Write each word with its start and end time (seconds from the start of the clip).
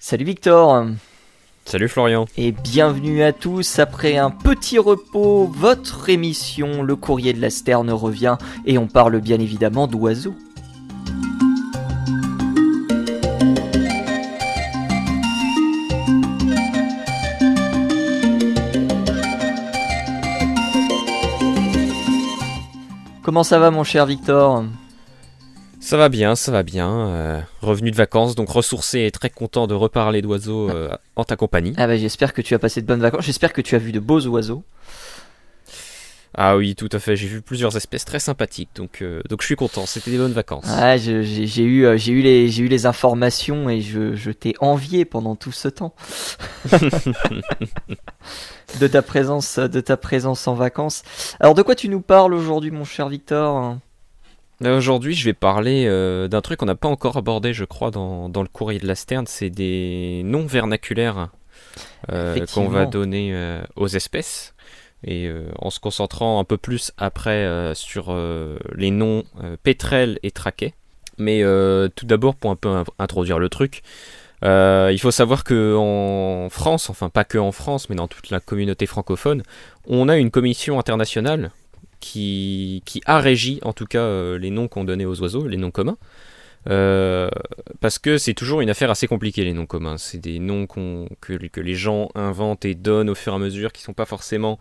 Salut 0.00 0.24
Victor. 0.24 0.86
Salut 1.64 1.88
Florian. 1.88 2.26
Et 2.36 2.52
bienvenue 2.52 3.24
à 3.24 3.32
tous. 3.32 3.80
Après 3.80 4.16
un 4.16 4.30
petit 4.30 4.78
repos, 4.78 5.46
votre 5.52 6.08
émission 6.08 6.84
Le 6.84 6.94
courrier 6.94 7.32
de 7.32 7.40
la 7.40 7.50
Sterne 7.50 7.90
revient 7.90 8.36
et 8.64 8.78
on 8.78 8.86
parle 8.86 9.20
bien 9.20 9.40
évidemment 9.40 9.88
d'oiseaux. 9.88 10.36
Comment 23.24 23.42
ça 23.42 23.58
va 23.58 23.72
mon 23.72 23.82
cher 23.82 24.06
Victor? 24.06 24.64
Ça 25.88 25.96
va 25.96 26.10
bien, 26.10 26.36
ça 26.36 26.52
va 26.52 26.62
bien. 26.62 26.90
euh, 27.08 27.40
revenu 27.62 27.90
de 27.90 27.96
vacances, 27.96 28.34
donc 28.34 28.50
ressourcé 28.50 29.06
et 29.06 29.10
très 29.10 29.30
content 29.30 29.66
de 29.66 29.72
reparler 29.72 30.20
d'oiseaux 30.20 30.68
euh, 30.68 30.94
en 31.16 31.24
ta 31.24 31.34
compagnie. 31.34 31.72
Ah 31.78 31.86
bah 31.86 31.96
j'espère 31.96 32.34
que 32.34 32.42
tu 32.42 32.52
as 32.54 32.58
passé 32.58 32.82
de 32.82 32.86
bonnes 32.86 33.00
vacances, 33.00 33.24
j'espère 33.24 33.54
que 33.54 33.62
tu 33.62 33.74
as 33.74 33.78
vu 33.78 33.90
de 33.90 33.98
beaux 33.98 34.20
oiseaux. 34.26 34.64
Ah 36.34 36.58
oui, 36.58 36.74
tout 36.74 36.90
à 36.92 36.98
fait, 36.98 37.16
j'ai 37.16 37.26
vu 37.26 37.40
plusieurs 37.40 37.74
espèces 37.78 38.04
très 38.04 38.18
sympathiques, 38.18 38.68
donc, 38.74 39.00
euh, 39.00 39.22
donc 39.30 39.40
je 39.40 39.46
suis 39.46 39.56
content, 39.56 39.86
c'était 39.86 40.10
des 40.10 40.18
bonnes 40.18 40.34
vacances. 40.34 40.66
Ah, 40.68 40.98
j'ai 40.98 41.22
eu, 41.62 41.86
euh, 41.86 41.96
j'ai 41.96 42.12
eu 42.12 42.20
les, 42.20 42.50
j'ai 42.50 42.64
eu 42.64 42.68
les 42.68 42.84
informations 42.84 43.70
et 43.70 43.80
je, 43.80 44.14
je 44.14 44.30
t'ai 44.30 44.56
envié 44.60 45.06
pendant 45.06 45.36
tout 45.36 45.52
ce 45.52 45.68
temps 45.68 45.94
de 48.78 48.86
ta 48.86 49.00
présence, 49.00 49.58
de 49.58 49.80
ta 49.80 49.96
présence 49.96 50.46
en 50.48 50.54
vacances. 50.54 51.02
Alors, 51.40 51.54
de 51.54 51.62
quoi 51.62 51.74
tu 51.74 51.88
nous 51.88 52.02
parles 52.02 52.34
aujourd'hui, 52.34 52.72
mon 52.72 52.84
cher 52.84 53.08
Victor? 53.08 53.78
Aujourd'hui, 54.64 55.14
je 55.14 55.24
vais 55.24 55.34
parler 55.34 55.84
euh, 55.86 56.26
d'un 56.26 56.40
truc 56.40 56.58
qu'on 56.58 56.66
n'a 56.66 56.74
pas 56.74 56.88
encore 56.88 57.16
abordé, 57.16 57.52
je 57.52 57.64
crois, 57.64 57.90
dans, 57.90 58.28
dans 58.28 58.42
le 58.42 58.48
courrier 58.48 58.80
de 58.80 58.88
la 58.88 58.96
Sterne, 58.96 59.26
c'est 59.26 59.50
des 59.50 60.22
noms 60.24 60.46
vernaculaires 60.46 61.28
euh, 62.10 62.44
qu'on 62.52 62.68
va 62.68 62.86
donner 62.86 63.30
euh, 63.32 63.62
aux 63.76 63.86
espèces. 63.88 64.54
Et 65.04 65.28
euh, 65.28 65.48
en 65.60 65.70
se 65.70 65.78
concentrant 65.78 66.40
un 66.40 66.44
peu 66.44 66.56
plus 66.56 66.90
après 66.98 67.44
euh, 67.44 67.72
sur 67.72 68.06
euh, 68.08 68.58
les 68.74 68.90
noms 68.90 69.22
euh, 69.44 69.56
pétrels 69.62 70.18
et 70.24 70.32
traquets. 70.32 70.74
Mais 71.18 71.44
euh, 71.44 71.86
tout 71.94 72.04
d'abord, 72.04 72.34
pour 72.34 72.50
un 72.50 72.56
peu 72.56 72.68
in- 72.68 72.84
introduire 72.98 73.38
le 73.38 73.48
truc, 73.48 73.82
euh, 74.44 74.90
il 74.92 74.98
faut 74.98 75.12
savoir 75.12 75.44
que 75.44 75.76
en 75.76 76.48
France, 76.50 76.90
enfin 76.90 77.10
pas 77.10 77.22
que 77.22 77.38
en 77.38 77.52
France, 77.52 77.88
mais 77.88 77.94
dans 77.94 78.08
toute 78.08 78.30
la 78.30 78.40
communauté 78.40 78.86
francophone, 78.86 79.44
on 79.86 80.08
a 80.08 80.16
une 80.16 80.32
commission 80.32 80.80
internationale 80.80 81.52
qui, 82.00 82.82
qui 82.84 83.00
a 83.06 83.20
régi 83.20 83.58
en 83.62 83.72
tout 83.72 83.86
cas 83.86 84.00
euh, 84.00 84.38
les 84.38 84.50
noms 84.50 84.68
qu'on 84.68 84.84
donnait 84.84 85.04
aux 85.04 85.20
oiseaux, 85.20 85.46
les 85.46 85.56
noms 85.56 85.70
communs. 85.70 85.96
Euh, 86.68 87.30
parce 87.80 87.98
que 87.98 88.18
c'est 88.18 88.34
toujours 88.34 88.60
une 88.60 88.68
affaire 88.68 88.90
assez 88.90 89.06
compliquée 89.06 89.44
les 89.44 89.52
noms 89.52 89.66
communs. 89.66 89.96
C'est 89.96 90.18
des 90.18 90.38
noms 90.38 90.66
que, 90.66 91.06
que 91.20 91.60
les 91.60 91.74
gens 91.74 92.10
inventent 92.14 92.64
et 92.64 92.74
donnent 92.74 93.10
au 93.10 93.14
fur 93.14 93.32
et 93.32 93.36
à 93.36 93.38
mesure 93.38 93.72
qui 93.72 93.82
sont 93.82 93.94
pas 93.94 94.04
forcément 94.04 94.58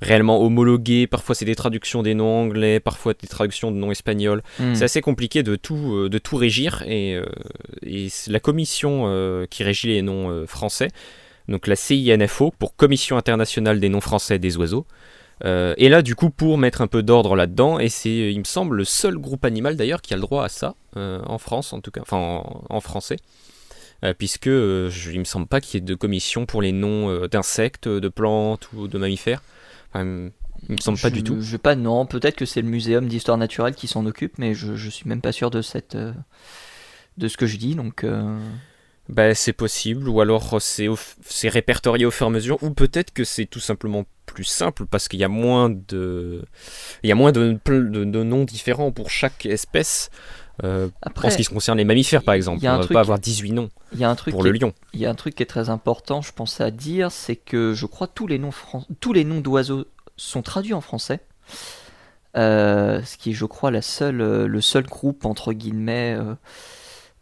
réellement 0.00 0.40
homologués. 0.42 1.06
Parfois 1.06 1.34
c'est 1.34 1.44
des 1.44 1.54
traductions 1.54 2.02
des 2.02 2.14
noms 2.14 2.42
anglais, 2.42 2.80
parfois 2.80 3.12
des 3.14 3.28
traductions 3.28 3.70
de 3.70 3.76
noms 3.76 3.90
espagnols. 3.90 4.42
Hmm. 4.58 4.74
C'est 4.74 4.84
assez 4.84 5.00
compliqué 5.00 5.42
de 5.42 5.56
tout, 5.56 5.94
euh, 5.94 6.08
de 6.08 6.18
tout 6.18 6.36
régir 6.36 6.82
et, 6.86 7.20
et 7.82 8.08
la 8.28 8.40
commission 8.40 9.46
qui 9.50 9.62
régit 9.62 9.88
les 9.88 10.02
noms 10.02 10.46
français, 10.46 10.88
donc 11.48 11.66
la 11.66 11.76
CINFO 11.76 12.52
pour 12.58 12.76
Commission 12.76 13.16
internationale 13.16 13.80
des 13.80 13.88
noms 13.88 14.00
français 14.00 14.38
des 14.38 14.56
oiseaux, 14.56 14.86
euh, 15.44 15.74
est 15.76 15.88
là 15.88 16.02
du 16.02 16.14
coup 16.14 16.30
pour 16.30 16.58
mettre 16.58 16.80
un 16.82 16.86
peu 16.86 17.02
d'ordre 17.02 17.34
là-dedans 17.36 17.78
et 17.78 17.88
c'est, 17.88 18.32
il 18.32 18.38
me 18.38 18.44
semble, 18.44 18.76
le 18.76 18.84
seul 18.84 19.16
groupe 19.18 19.44
animal 19.44 19.76
d'ailleurs 19.76 20.00
qui 20.02 20.12
a 20.14 20.16
le 20.16 20.22
droit 20.22 20.44
à 20.44 20.48
ça 20.48 20.74
euh, 20.96 21.20
en 21.26 21.38
France 21.38 21.72
en 21.72 21.80
tout 21.80 21.90
cas, 21.90 22.00
enfin 22.02 22.16
en, 22.16 22.64
en 22.68 22.80
français. 22.80 23.16
Euh, 24.04 24.14
puisque 24.18 24.48
je, 24.48 25.10
il 25.12 25.20
me 25.20 25.24
semble 25.24 25.46
pas 25.46 25.60
qu'il 25.60 25.78
y 25.78 25.82
ait 25.82 25.86
de 25.86 25.94
commission 25.94 26.44
pour 26.44 26.60
les 26.60 26.72
noms 26.72 27.26
d'insectes, 27.28 27.88
de 27.88 28.08
plantes 28.08 28.68
ou 28.72 28.88
de 28.88 28.98
mammifères. 28.98 29.42
Enfin, 29.94 30.30
il 30.68 30.72
me 30.74 30.80
semble 30.80 30.98
pas 30.98 31.08
Je- 31.08 31.14
du 31.14 31.22
tout. 31.22 31.40
Je 31.40 31.56
pas, 31.56 31.76
non, 31.76 32.04
peut-être 32.06 32.34
que 32.34 32.44
c'est 32.44 32.62
le 32.62 32.68
muséum 32.68 33.06
d'histoire 33.06 33.38
naturelle 33.38 33.74
qui 33.76 33.86
s'en 33.86 34.04
occupe, 34.06 34.38
mais 34.38 34.54
je, 34.54 34.74
je 34.74 34.90
suis 34.90 35.08
même 35.08 35.20
pas 35.20 35.30
sûr 35.30 35.50
de 35.50 35.62
cette, 35.62 35.96
de 35.96 37.28
ce 37.28 37.36
que 37.36 37.46
je 37.46 37.56
dis, 37.58 37.74
donc. 37.76 38.04
Bah, 39.12 39.34
c'est 39.34 39.52
possible, 39.52 40.08
ou 40.08 40.20
alors 40.22 40.60
c'est 40.60 40.88
c'est 41.22 41.50
répertorié 41.50 42.06
au 42.06 42.10
fur 42.10 42.26
et 42.26 42.30
à 42.30 42.32
mesure, 42.32 42.62
ou 42.62 42.70
peut-être 42.70 43.12
que 43.12 43.24
c'est 43.24 43.44
tout 43.46 43.60
simplement 43.60 44.04
plus 44.24 44.44
simple 44.44 44.86
parce 44.86 45.06
qu'il 45.08 45.20
y 45.20 45.24
a 45.24 45.28
moins 45.28 45.68
de, 45.68 46.42
il 47.02 47.08
y 47.08 47.12
a 47.12 47.14
moins 47.14 47.30
de, 47.32 47.58
de, 47.66 48.04
de 48.04 48.22
noms 48.22 48.44
différents 48.44 48.90
pour 48.90 49.10
chaque 49.10 49.44
espèce. 49.44 50.08
euh, 50.64 50.88
Après, 51.02 51.28
en 51.28 51.30
ce 51.30 51.36
qui 51.36 51.44
se 51.44 51.50
concerne 51.50 51.76
les 51.76 51.84
mammifères, 51.84 52.22
par 52.22 52.34
exemple, 52.34 52.60
il 52.60 52.64
y 52.64 52.66
a 52.68 52.74
on 52.74 52.78
va 52.78 52.84
truc- 52.84 52.94
pas 52.94 53.00
avoir 53.00 53.18
18 53.18 53.52
noms 53.52 53.68
il 53.92 53.98
y 54.00 54.04
a 54.04 54.08
un 54.10 54.14
truc 54.14 54.32
pour 54.32 54.42
le 54.44 54.52
lion. 54.52 54.72
Il 54.94 55.00
y 55.00 55.04
a 55.06 55.10
un 55.10 55.14
truc 55.14 55.34
qui 55.34 55.42
est 55.42 55.46
très 55.46 55.68
important, 55.68 56.22
je 56.22 56.32
pense 56.32 56.60
à 56.62 56.70
dire, 56.70 57.12
c'est 57.12 57.36
que 57.36 57.74
je 57.74 57.84
crois 57.84 58.06
tous 58.06 58.26
les 58.26 58.38
noms 58.38 58.50
fran- 58.52 58.86
tous 59.00 59.12
les 59.12 59.24
noms 59.24 59.40
d'oiseaux 59.42 59.84
sont 60.16 60.40
traduits 60.40 60.72
en 60.74 60.80
français. 60.80 61.20
Euh, 62.36 63.02
ce 63.04 63.18
qui 63.18 63.30
est, 63.30 63.34
je 63.34 63.44
crois, 63.44 63.70
la 63.70 63.82
seule, 63.82 64.22
euh, 64.22 64.46
le 64.46 64.60
seul 64.62 64.84
groupe 64.84 65.26
entre 65.26 65.52
guillemets, 65.52 66.16
euh, 66.18 66.34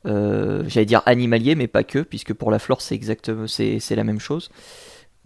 euh, 0.06 0.62
j'allais 0.66 0.87
dire 0.87 1.03
animalier, 1.06 1.55
mais 1.55 1.66
pas 1.66 1.84
que, 1.84 1.99
puisque 2.00 2.33
pour 2.34 2.50
la 2.50 2.59
flore 2.59 2.81
c'est 2.81 2.94
exactement, 2.94 3.47
c'est, 3.47 3.81
c'est 3.81 3.97
la 3.97 4.05
même 4.05 4.21
chose. 4.21 4.50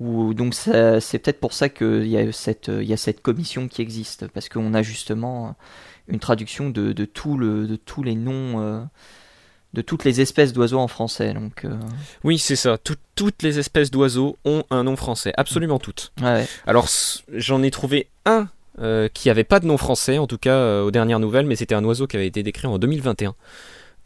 Ou 0.00 0.34
donc 0.34 0.54
c'est 0.54 1.18
peut-être 1.20 1.38
pour 1.40 1.52
ça 1.52 1.68
qu'il 1.68 2.06
y 2.08 2.18
a 2.18 2.32
cette, 2.32 2.68
y 2.68 2.92
a 2.92 2.96
cette 2.96 3.20
commission 3.22 3.68
qui 3.68 3.80
existe, 3.82 4.26
parce 4.28 4.48
qu'on 4.48 4.74
a 4.74 4.82
justement 4.82 5.54
une 6.08 6.18
traduction 6.18 6.68
de, 6.70 6.92
de 6.92 7.04
tout 7.04 7.38
le, 7.38 7.66
de 7.66 7.76
tous 7.76 8.02
les 8.02 8.14
noms. 8.14 8.60
euh, 8.60 8.80
de 9.72 9.82
toutes 9.82 10.04
les 10.04 10.20
espèces 10.20 10.52
d'oiseaux 10.52 10.78
en 10.78 10.86
français, 10.86 11.34
donc 11.34 11.64
euh, 11.64 11.74
Oui, 12.22 12.38
c'est 12.38 12.54
ça. 12.54 12.78
Tout- 12.78 12.94
toutes 13.16 13.42
les 13.42 13.58
espèces 13.58 13.90
d'oiseaux 13.90 14.36
ont 14.44 14.62
un 14.70 14.84
nom 14.84 14.94
français, 14.94 15.32
absolument 15.36 15.80
toutes. 15.80 16.12
ouais. 16.22 16.46
Alors, 16.64 16.86
j'en 17.32 17.60
ai 17.60 17.72
trouvé 17.72 18.06
un 18.24 18.46
euh, 18.80 19.08
qui 19.12 19.30
avait 19.30 19.42
pas 19.42 19.58
de 19.58 19.66
nom 19.66 19.76
français, 19.76 20.18
en 20.18 20.28
tout 20.28 20.38
cas 20.38 20.54
euh, 20.54 20.82
aux 20.84 20.92
dernières 20.92 21.18
nouvelles, 21.18 21.46
mais 21.46 21.56
c'était 21.56 21.74
un 21.74 21.82
oiseau 21.84 22.06
qui 22.06 22.14
avait 22.14 22.28
été 22.28 22.44
décrit 22.44 22.68
en 22.68 22.78
2021. 22.78 23.34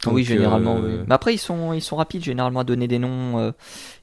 Ah 0.05 0.11
oui, 0.11 0.23
généralement. 0.23 0.77
euh, 0.77 0.99
oui. 0.99 1.03
Mais 1.07 1.13
après, 1.15 1.33
ils 1.33 1.39
sont, 1.39 1.73
ils 1.73 1.81
sont 1.81 1.97
rapides 1.97 2.23
généralement 2.23 2.61
à 2.61 2.63
donner 2.63 2.87
des 2.87 2.99
noms. 2.99 3.39
euh, 3.39 3.51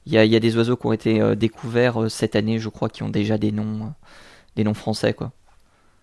Il 0.05 0.13
y, 0.13 0.17
a, 0.17 0.25
il 0.25 0.31
y 0.31 0.35
a 0.35 0.39
des 0.39 0.55
oiseaux 0.57 0.77
qui 0.77 0.85
ont 0.85 0.93
été 0.93 1.19
euh, 1.21 1.35
découverts 1.35 2.09
cette 2.09 2.35
année, 2.35 2.59
je 2.59 2.69
crois, 2.69 2.89
qui 2.89 3.03
ont 3.03 3.09
déjà 3.09 3.37
des 3.37 3.51
noms, 3.51 3.93
des 4.55 4.63
noms 4.63 4.75
français, 4.75 5.13
quoi. 5.13 5.31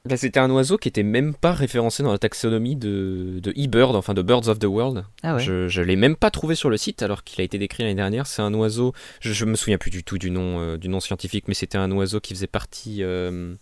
Bah, 0.06 0.18
c'était 0.18 0.38
un 0.40 0.50
oiseau 0.50 0.76
qui 0.76 0.88
était 0.88 1.02
même 1.02 1.32
pas 1.32 1.52
référencé 1.52 2.02
dans 2.02 2.12
la 2.12 2.18
taxonomie 2.18 2.76
de, 2.76 3.38
de 3.42 3.52
eBird, 3.56 3.96
enfin 3.96 4.12
de 4.12 4.20
Birds 4.20 4.48
of 4.48 4.58
the 4.58 4.64
World. 4.66 5.06
Ah 5.22 5.36
ouais. 5.36 5.40
Je, 5.40 5.66
je 5.68 5.80
l'ai 5.80 5.96
même 5.96 6.14
pas 6.14 6.30
trouvé 6.30 6.54
sur 6.56 6.68
le 6.68 6.76
site 6.76 7.02
alors 7.02 7.24
qu'il 7.24 7.40
a 7.40 7.44
été 7.44 7.56
décrit 7.56 7.84
l'année 7.84 7.94
dernière. 7.94 8.26
C'est 8.26 8.42
un 8.42 8.52
oiseau, 8.52 8.92
je, 9.20 9.32
je 9.32 9.44
me 9.46 9.54
souviens 9.54 9.78
plus 9.78 9.90
du 9.90 10.04
tout 10.04 10.18
du 10.18 10.30
nom, 10.30 10.60
euh, 10.60 10.76
du 10.76 10.88
nom 10.90 11.00
scientifique, 11.00 11.46
mais 11.48 11.54
c'était 11.54 11.78
un 11.78 11.90
oiseau 11.90 12.20
qui 12.20 12.34
faisait 12.34 12.46
partie 12.46 12.98
euh, 13.02 13.54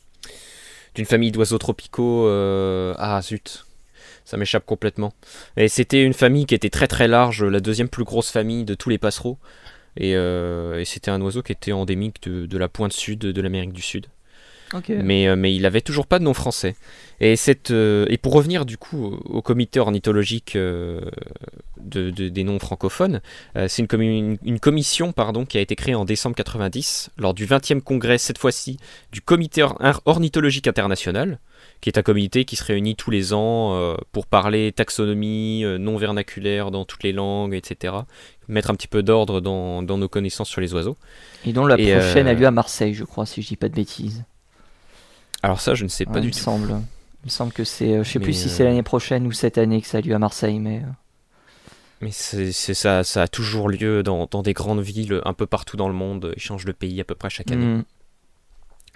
d'une 0.97 1.05
famille 1.07 1.31
d'oiseaux 1.31 1.59
tropicaux. 1.59 2.27
euh, 2.27 2.93
ah 2.99 3.23
zut, 3.23 3.65
ça 4.25 4.37
m'échappe 4.37 4.67
complètement. 4.67 5.13
Et 5.57 5.69
c'était 5.69 6.03
une 6.03 6.15
famille 6.15 6.47
qui 6.47 6.55
était 6.55 6.71
très 6.71 6.89
très 6.89 7.09
large, 7.09 7.45
la 7.45 7.61
deuxième 7.61 7.89
plus 7.89 8.05
grosse 8.05 8.31
famille 8.31 8.65
de 8.65 8.75
tous 8.75 8.89
les 8.89 8.99
passereaux. 8.99 9.39
Et, 9.97 10.17
euh, 10.17 10.83
c'était 10.85 11.11
un 11.11 11.21
oiseau 11.21 11.43
qui 11.43 11.53
était 11.53 11.73
endémique 11.73 12.29
de 12.29 12.59
la 12.59 12.69
pointe 12.69 12.93
sud 12.93 13.21
de 13.21 13.41
l'Amérique 13.41 13.73
du 13.73 13.83
Sud. 13.83 14.07
Mais, 15.03 15.29
euh, 15.29 15.37
mais 15.37 15.55
il 15.55 15.67
avait 15.67 15.81
toujours 15.81 16.07
pas 16.07 16.19
de 16.19 16.25
nom 16.25 16.35
français. 16.35 16.75
Et, 17.21 17.37
cette, 17.37 17.71
euh, 17.71 18.07
et 18.09 18.19
pour 18.19 18.33
revenir 18.33 18.65
du 18.65 18.77
coup 18.79 19.05
au, 19.05 19.37
au 19.39 19.43
comité 19.43 19.79
ornithologique 19.81 20.57
euh, 20.57 21.01
de, 21.81 22.11
de- 22.11 22.29
des 22.29 22.45
noms 22.45 22.59
francophones, 22.59 23.21
euh, 23.57 23.67
c'est 23.69 23.83
une, 23.83 23.89
commu- 23.89 24.19
une- 24.19 24.39
une 24.45 24.61
commission 24.61 25.13
pardon, 25.13 25.45
qui 25.45 25.59
a 25.59 25.61
été 25.61 25.77
créée 25.77 25.95
en 25.95 26.05
décembre 26.05 26.35
90 26.37 27.11
lors 27.19 27.35
du 27.35 27.47
20e 27.47 27.81
congrès, 27.81 28.19
cette 28.19 28.39
fois-ci, 28.39 28.77
du 29.13 29.21
comité 29.21 29.63
or- 29.63 29.79
ornithologique 30.05 30.67
international, 30.67 31.39
qui 31.81 31.91
est 31.91 31.99
un 31.99 32.03
comité 32.03 32.45
qui 32.45 32.57
se 32.57 32.65
réunit 32.65 32.97
tous 32.97 33.11
les 33.11 33.33
ans 33.33 33.75
euh, 33.75 33.95
pour 34.13 34.27
parler 34.27 34.73
taxonomie, 34.73 35.65
euh, 35.65 35.79
nom 35.79 35.97
vernaculaire 35.97 36.71
dans 36.71 36.85
toutes 36.85 37.03
les 37.03 37.13
langues, 37.13 37.55
etc. 37.55 37.95
Mettre 38.49 38.71
un 38.71 38.75
petit 38.75 38.89
peu 38.89 39.03
d'ordre 39.03 39.41
dans, 39.41 39.83
dans 39.83 39.99
nos 39.99 40.09
connaissances 40.09 40.49
sur 40.49 40.61
les 40.61 40.75
oiseaux. 40.75 40.97
Et 41.45 41.53
donc 41.53 41.69
la 41.69 41.79
et, 41.81 41.93
prochaine 41.93 42.27
a 42.27 42.35
lieu 42.35 42.47
à 42.47 42.51
Marseille, 42.51 42.95
je 42.95 43.05
crois, 43.05 43.27
si 43.27 43.43
je 43.43 43.49
dis 43.49 43.57
pas 43.57 43.69
de 43.69 43.75
bêtises. 43.75 44.25
Alors 45.43 45.61
ça, 45.61 45.75
je 45.75 45.85
ne 45.85 45.89
sais 45.89 46.07
pas 46.07 46.19
Ouais, 46.19 46.21
il 46.21 46.23
du 46.23 46.29
me 46.29 46.33
tout. 46.33 46.39
semble. 46.39 46.71
Il 47.25 47.27
me 47.27 47.31
semble 47.31 47.53
que 47.53 47.65
c'est, 47.65 47.95
euh, 47.97 48.05
je 48.05 48.11
sais 48.11 48.19
Mais, 48.19 48.25
plus 48.25 48.33
si 48.35 48.49
euh, 48.49 48.51
c'est 48.51 48.65
l'année 48.65 48.83
prochaine 48.83 49.27
ou 49.27 49.33
cette 49.33 49.59
année 49.59 49.81
que 49.81 49.87
ça 49.89 49.99
a 49.99 50.01
lieu 50.01 50.15
à 50.15 50.19
Marseille, 50.19 50.59
mais. 50.59 50.79
euh, 50.85 50.91
Mais 52.01 52.11
c'est 52.11 52.53
ça, 52.53 53.05
ça 53.05 53.23
a 53.23 53.29
toujours 53.29 53.69
lieu 53.69 54.03
dans, 54.03 54.27
dans 54.31 54.43
des 54.43 54.53
grandes 54.55 54.81
villes 54.83 55.21
un 55.25 55.35
peu 55.35 55.47
partout 55.47 55.77
dans 55.77 55.89
le 55.89 55.95
monde. 55.95 56.33
Ils 56.37 56.43
changent 56.43 56.65
de 56.65 56.73
pays 56.73 57.01
à 57.01 57.05
peu 57.05 57.15
près 57.15 57.31
chaque 57.31 57.53
année. 57.53 57.67
hmm. 57.67 57.85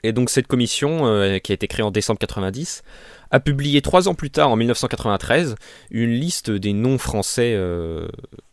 Et 0.02 0.12
donc 0.12 0.31
cette 0.31 0.46
commission, 0.46 1.06
euh, 1.06 1.38
qui 1.38 1.52
a 1.52 1.54
été 1.54 1.69
créée 1.69 1.82
en 1.84 1.90
décembre 1.90 2.19
90, 2.19 2.82
a 3.31 3.40
publié 3.40 3.81
trois 3.82 4.08
ans 4.08 4.14
plus 4.14 4.31
tard, 4.31 4.50
en 4.50 4.56
1993, 4.56 5.54
une 5.90 6.10
liste 6.10 6.50
des 6.50 6.72
noms 6.72 6.99
français 6.99 7.52
euh, 7.54 8.08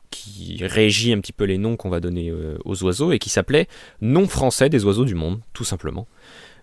qui 0.10 0.60
régit 0.66 1.14
un 1.14 1.20
petit 1.20 1.34
peu 1.34 1.44
les 1.46 1.58
noms 1.58 1.76
qu'on 1.76 1.90
va 1.90 2.00
donner 2.00 2.30
euh, 2.30 2.58
aux 2.66 2.82
oiseaux 2.84 3.12
et 3.12 3.20
qui 3.20 3.30
s'appelait 3.30 3.68
Noms 4.02 4.28
français 4.28 4.70
des 4.70 4.86
oiseaux 4.86 5.06
du 5.06 5.16
monde, 5.16 5.42
tout 5.54 5.64
simplement. 5.66 6.08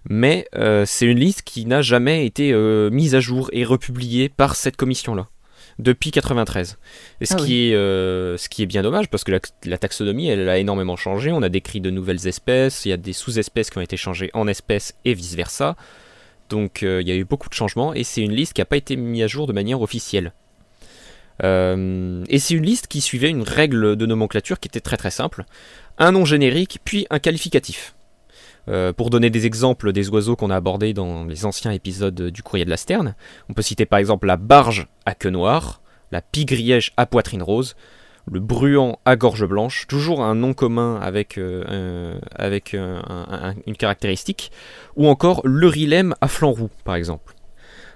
Mais 0.08 0.46
euh, 0.56 0.84
c'est 0.86 1.06
une 1.06 1.18
liste 1.18 1.42
qui 1.42 1.66
n'a 1.66 1.82
jamais 1.82 2.24
été 2.24 2.52
euh, 2.52 2.90
mise 2.90 3.14
à 3.14 3.20
jour 3.20 3.50
et 3.52 3.64
republiée 3.64 4.28
par 4.28 4.56
cette 4.56 4.76
commission-là. 4.76 5.28
depuis 5.78 6.10
93. 6.10 6.78
Et 7.20 7.26
ce, 7.26 7.34
Ah 7.34 7.36
qui 7.36 7.68
est, 7.68 7.74
euh, 7.74 8.36
ce 8.36 8.48
qui 8.48 8.62
est 8.62 8.66
bien 8.66 8.82
dommage 8.82 9.08
parce 9.08 9.24
que 9.24 9.32
la, 9.32 9.40
la 9.64 9.78
taxonomie 9.78 10.28
elle 10.28 10.48
a 10.48 10.58
énormément 10.58 10.96
changé. 10.96 11.32
On 11.32 11.42
a 11.42 11.48
décrit 11.48 11.80
de 11.80 11.90
nouvelles 11.90 12.26
espèces, 12.26 12.84
il 12.84 12.90
y 12.90 12.92
a 12.92 12.96
des 12.96 13.12
sous-espèces 13.12 13.70
qui 13.70 13.78
ont 13.78 13.82
été 13.82 13.96
changées 13.96 14.30
en 14.34 14.46
espèces 14.46 14.94
et 15.04 15.14
vice-versa. 15.14 15.76
Donc 16.48 16.82
il 16.82 17.06
y 17.06 17.12
a 17.12 17.14
eu 17.14 17.24
beaucoup 17.24 17.48
de 17.48 17.54
changements 17.54 17.94
et 17.94 18.04
c'est 18.04 18.22
une 18.22 18.32
liste 18.32 18.54
qui 18.54 18.60
n'a 18.60 18.66
pas 18.66 18.76
été 18.76 18.96
mise 18.96 19.22
à 19.22 19.26
jour 19.26 19.46
de 19.46 19.52
manière 19.52 19.80
officielle. 19.80 20.32
Et 21.42 22.38
c'est 22.38 22.54
une 22.54 22.66
liste 22.66 22.86
qui 22.86 23.00
suivait 23.00 23.30
une 23.30 23.42
règle 23.42 23.96
de 23.96 24.04
nomenclature 24.04 24.60
qui 24.60 24.68
était 24.68 24.80
très 24.80 24.98
très 24.98 25.10
simple. 25.10 25.44
Un 25.96 26.12
nom 26.12 26.26
générique 26.26 26.80
puis 26.84 27.06
un 27.08 27.18
qualificatif. 27.18 27.94
Euh, 28.70 28.92
pour 28.92 29.10
donner 29.10 29.30
des 29.30 29.46
exemples 29.46 29.92
des 29.92 30.08
oiseaux 30.10 30.36
qu'on 30.36 30.50
a 30.50 30.56
abordés 30.56 30.92
dans 30.94 31.24
les 31.24 31.44
anciens 31.44 31.72
épisodes 31.72 32.22
du 32.30 32.42
Courrier 32.42 32.64
de 32.64 32.70
la 32.70 32.76
Sterne, 32.76 33.14
on 33.48 33.52
peut 33.52 33.62
citer 33.62 33.84
par 33.84 33.98
exemple 33.98 34.26
la 34.28 34.36
barge 34.36 34.86
à 35.06 35.14
queue 35.14 35.30
noire, 35.30 35.80
la 36.12 36.22
pigriège 36.22 36.92
à 36.96 37.04
poitrine 37.06 37.42
rose, 37.42 37.74
le 38.30 38.38
bruant 38.38 38.98
à 39.04 39.16
gorge 39.16 39.44
blanche, 39.46 39.86
toujours 39.88 40.22
un 40.22 40.34
nom 40.36 40.52
commun 40.54 41.00
avec, 41.02 41.36
euh, 41.36 41.64
euh, 41.68 42.18
un- 42.74 43.48
un- 43.48 43.54
une 43.66 43.76
caractéristique, 43.76 44.52
ou 44.94 45.08
encore 45.08 45.40
le 45.44 45.66
rilem 45.66 46.14
à 46.20 46.28
flanc 46.28 46.52
roux 46.52 46.70
par 46.84 46.94
exemple. 46.94 47.34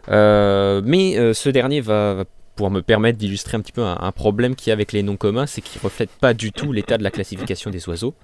Mais 0.09 1.35
ce 1.35 1.49
dernier 1.50 1.81
va, 1.81 2.25
pouvoir 2.55 2.71
me 2.71 2.83
permettre 2.83 3.19
d'illustrer 3.19 3.56
un 3.56 3.61
petit 3.61 3.73
peu 3.73 3.83
un, 3.83 4.12
problème 4.12 4.55
qu'il 4.55 4.69
y 4.69 4.71
a 4.71 4.75
avec 4.75 4.93
les 4.93 5.03
noms 5.03 5.17
communs, 5.17 5.47
c'est 5.47 5.61
qu'ils 5.61 5.81
ne 5.81 5.85
reflètent 5.85 6.11
pas 6.11 6.35
du 6.35 6.53
tout 6.53 6.73
l'état 6.73 6.99
de 6.99 7.03
la 7.03 7.11
classification 7.11 7.71
des 7.71 7.89
oiseaux. 7.89 8.15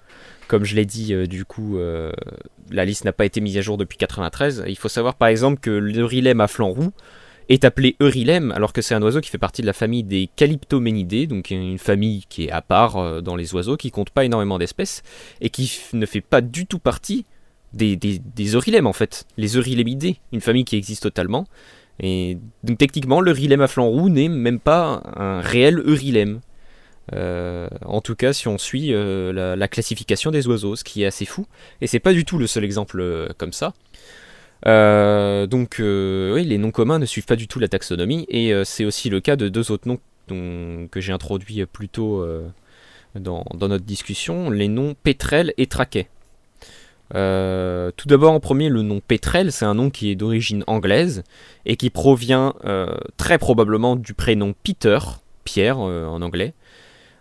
Comme 0.48 0.64
je 0.64 0.74
l'ai 0.74 0.84
dit, 0.84 1.14
euh, 1.14 1.26
du 1.26 1.44
coup, 1.44 1.78
euh, 1.78 2.12
la 2.70 2.84
liste 2.84 3.04
n'a 3.04 3.12
pas 3.12 3.24
été 3.24 3.40
mise 3.40 3.56
à 3.56 3.60
jour 3.60 3.76
depuis 3.76 3.98
93. 3.98 4.64
Il 4.66 4.76
faut 4.76 4.88
savoir 4.88 5.14
par 5.14 5.28
exemple 5.28 5.60
que 5.60 5.70
l'Eurilem 5.70 6.40
à 6.40 6.48
flanc 6.48 6.70
roux 6.70 6.92
est 7.48 7.64
appelé 7.64 7.96
Eurilem 8.00 8.52
alors 8.52 8.72
que 8.72 8.80
c'est 8.80 8.94
un 8.94 9.02
oiseau 9.02 9.20
qui 9.20 9.28
fait 9.28 9.38
partie 9.38 9.62
de 9.62 9.66
la 9.66 9.72
famille 9.72 10.04
des 10.04 10.30
Calyptoménidés, 10.36 11.26
donc 11.26 11.50
une 11.50 11.78
famille 11.78 12.24
qui 12.28 12.44
est 12.44 12.50
à 12.50 12.62
part 12.62 12.96
euh, 12.96 13.20
dans 13.20 13.36
les 13.36 13.54
oiseaux, 13.54 13.76
qui 13.76 13.90
compte 13.90 14.10
pas 14.10 14.24
énormément 14.24 14.58
d'espèces 14.58 15.02
et 15.40 15.50
qui 15.50 15.80
ne 15.92 16.06
fait 16.06 16.20
pas 16.20 16.40
du 16.40 16.66
tout 16.66 16.78
partie 16.78 17.26
des, 17.72 17.96
des, 17.96 18.18
des 18.18 18.54
Eurilem 18.54 18.86
en 18.86 18.92
fait, 18.92 19.26
les 19.36 19.56
Eurylemidés, 19.56 20.18
une 20.32 20.40
famille 20.40 20.64
qui 20.64 20.76
existe 20.76 21.02
totalement. 21.02 21.46
Et 22.00 22.38
donc 22.64 22.78
techniquement, 22.78 23.20
l'Eurilem 23.20 23.60
à 23.60 23.68
flanc 23.68 23.86
roux 23.86 24.08
n'est 24.08 24.28
même 24.28 24.58
pas 24.58 25.02
un 25.16 25.40
réel 25.40 25.78
Eurilem. 25.78 26.40
Euh, 27.12 27.68
en 27.84 28.00
tout 28.00 28.14
cas, 28.14 28.32
si 28.32 28.48
on 28.48 28.56
suit 28.56 28.94
euh, 28.94 29.32
la, 29.32 29.56
la 29.56 29.68
classification 29.68 30.30
des 30.30 30.46
oiseaux, 30.46 30.76
ce 30.76 30.84
qui 30.84 31.02
est 31.02 31.06
assez 31.06 31.24
fou. 31.24 31.46
Et 31.80 31.86
c'est 31.86 31.98
pas 31.98 32.12
du 32.12 32.24
tout 32.24 32.38
le 32.38 32.46
seul 32.46 32.64
exemple 32.64 33.00
euh, 33.00 33.28
comme 33.36 33.52
ça. 33.52 33.74
Donc, 34.64 35.76
oui, 35.78 36.44
les 36.44 36.58
noms 36.58 36.70
communs 36.70 36.98
ne 36.98 37.06
suivent 37.06 37.26
pas 37.26 37.36
du 37.36 37.48
tout 37.48 37.58
la 37.58 37.68
taxonomie, 37.68 38.26
et 38.28 38.52
c'est 38.64 38.84
aussi 38.84 39.08
le 39.08 39.20
cas 39.20 39.36
de 39.36 39.48
deux 39.48 39.70
autres 39.70 39.88
noms 39.88 39.98
que 40.88 41.00
j'ai 41.00 41.12
introduits 41.12 41.64
plus 41.64 41.88
tôt 41.88 42.22
dans 43.14 43.44
notre 43.54 43.84
discussion, 43.86 44.50
les 44.50 44.68
noms 44.68 44.94
pétrel 45.02 45.54
et 45.56 45.66
traquet. 45.66 46.08
Euh, 47.14 47.90
tout 47.96 48.08
d'abord, 48.08 48.32
en 48.32 48.40
premier, 48.40 48.68
le 48.68 48.82
nom 48.82 49.00
pétrel, 49.00 49.52
c'est 49.52 49.64
un 49.64 49.74
nom 49.74 49.90
qui 49.90 50.10
est 50.10 50.14
d'origine 50.14 50.64
anglaise 50.66 51.22
et 51.66 51.76
qui 51.76 51.90
provient 51.90 52.54
euh, 52.64 52.94
très 53.16 53.38
probablement 53.38 53.96
du 53.96 54.14
prénom 54.14 54.54
Peter, 54.62 54.98
Pierre 55.44 55.78
euh, 55.80 56.06
en 56.06 56.22
anglais, 56.22 56.54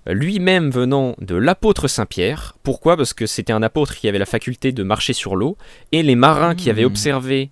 lui-même 0.08 0.72
venant 0.72 1.16
de 1.20 1.36
l'apôtre 1.36 1.88
Saint-Pierre. 1.88 2.56
Pourquoi? 2.64 2.98
Parce 2.98 3.14
que 3.14 3.26
c'était 3.26 3.54
un 3.54 3.64
apôtre 3.64 3.96
qui 3.96 4.08
avait 4.08 4.20
la 4.20 4.26
faculté 4.26 4.72
de 4.72 4.84
marcher 4.84 5.14
sur 5.14 5.36
l'eau, 5.36 5.58
et 5.92 6.04
les 6.04 6.16
marins 6.16 6.56
qui 6.56 6.70
avaient 6.70 6.84
Hmm. 6.84 6.88
observé, 6.88 7.52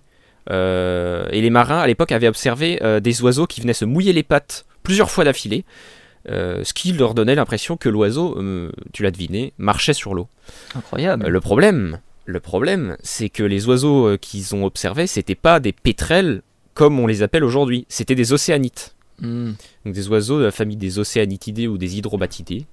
et 0.50 1.40
les 1.42 1.50
marins 1.50 1.78
à 1.78 1.86
l'époque 1.86 2.10
avaient 2.10 2.28
observé 2.28 2.80
des 3.02 3.22
oiseaux 3.22 3.46
qui 3.46 3.60
venaient 3.60 3.74
se 3.74 3.84
mouiller 3.84 4.14
les 4.14 4.22
pattes 4.22 4.64
plusieurs 4.82 5.10
fois 5.10 5.24
d'affilée, 5.24 5.66
euh, 6.30 6.62
ce 6.64 6.74
qui 6.74 6.92
leur 6.92 7.14
donnait 7.14 7.34
l'impression 7.34 7.76
que 7.76 7.88
l'oiseau, 7.88 8.36
euh, 8.38 8.70
tu 8.92 9.02
l'as 9.02 9.10
deviné, 9.10 9.52
marchait 9.56 9.92
sur 9.92 10.14
l'eau. 10.14 10.28
Incroyable. 10.74 11.26
Euh, 11.26 11.28
le 11.28 11.40
problème, 11.40 12.00
le 12.28 12.40
problème, 12.40 12.98
c'est 13.02 13.30
que 13.30 13.42
les 13.42 13.66
oiseaux 13.66 14.06
euh, 14.06 14.16
qu'ils 14.18 14.54
ont 14.54 14.66
observés, 14.66 15.06
c'était 15.06 15.34
pas 15.34 15.60
des 15.60 15.72
pétrels 15.72 16.42
comme 16.74 17.00
on 17.00 17.06
les 17.06 17.22
appelle 17.22 17.42
aujourd'hui, 17.42 17.86
c'était 17.88 18.14
des 18.14 18.34
océanites. 18.34 18.94
Hmm. 19.18 19.52
Donc 19.84 19.94
des 19.94 20.08
oiseaux 20.08 20.38
de 20.38 20.44
la 20.44 20.50
famille 20.50 20.76
des 20.76 20.98
océanitidés 20.98 21.66
ou 21.66 21.78
des 21.78 21.96
hydrobatidés, 21.96 22.66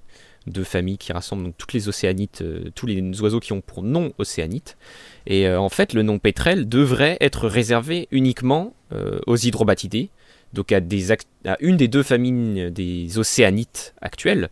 deux 0.46 0.62
familles 0.62 0.98
qui 0.98 1.10
rassemblent 1.12 1.44
donc 1.44 1.54
toutes 1.56 1.72
les 1.72 1.88
océanites, 1.88 2.42
euh, 2.42 2.70
tous 2.74 2.86
les 2.86 3.00
oiseaux 3.22 3.40
qui 3.40 3.54
ont 3.54 3.62
pour 3.62 3.82
nom 3.82 4.12
océanite. 4.18 4.76
Et 5.26 5.48
euh, 5.48 5.58
en 5.58 5.70
fait, 5.70 5.94
le 5.94 6.02
nom 6.02 6.18
pétrel 6.18 6.68
devrait 6.68 7.16
être 7.20 7.48
réservé 7.48 8.08
uniquement 8.10 8.74
euh, 8.92 9.18
aux 9.26 9.38
hydrobatidés, 9.38 10.10
donc 10.52 10.70
à, 10.70 10.80
des 10.80 11.12
ac- 11.12 11.26
à 11.46 11.56
une 11.60 11.78
des 11.78 11.88
deux 11.88 12.02
familles 12.02 12.70
des 12.70 13.18
océanites 13.18 13.94
actuelles. 14.02 14.50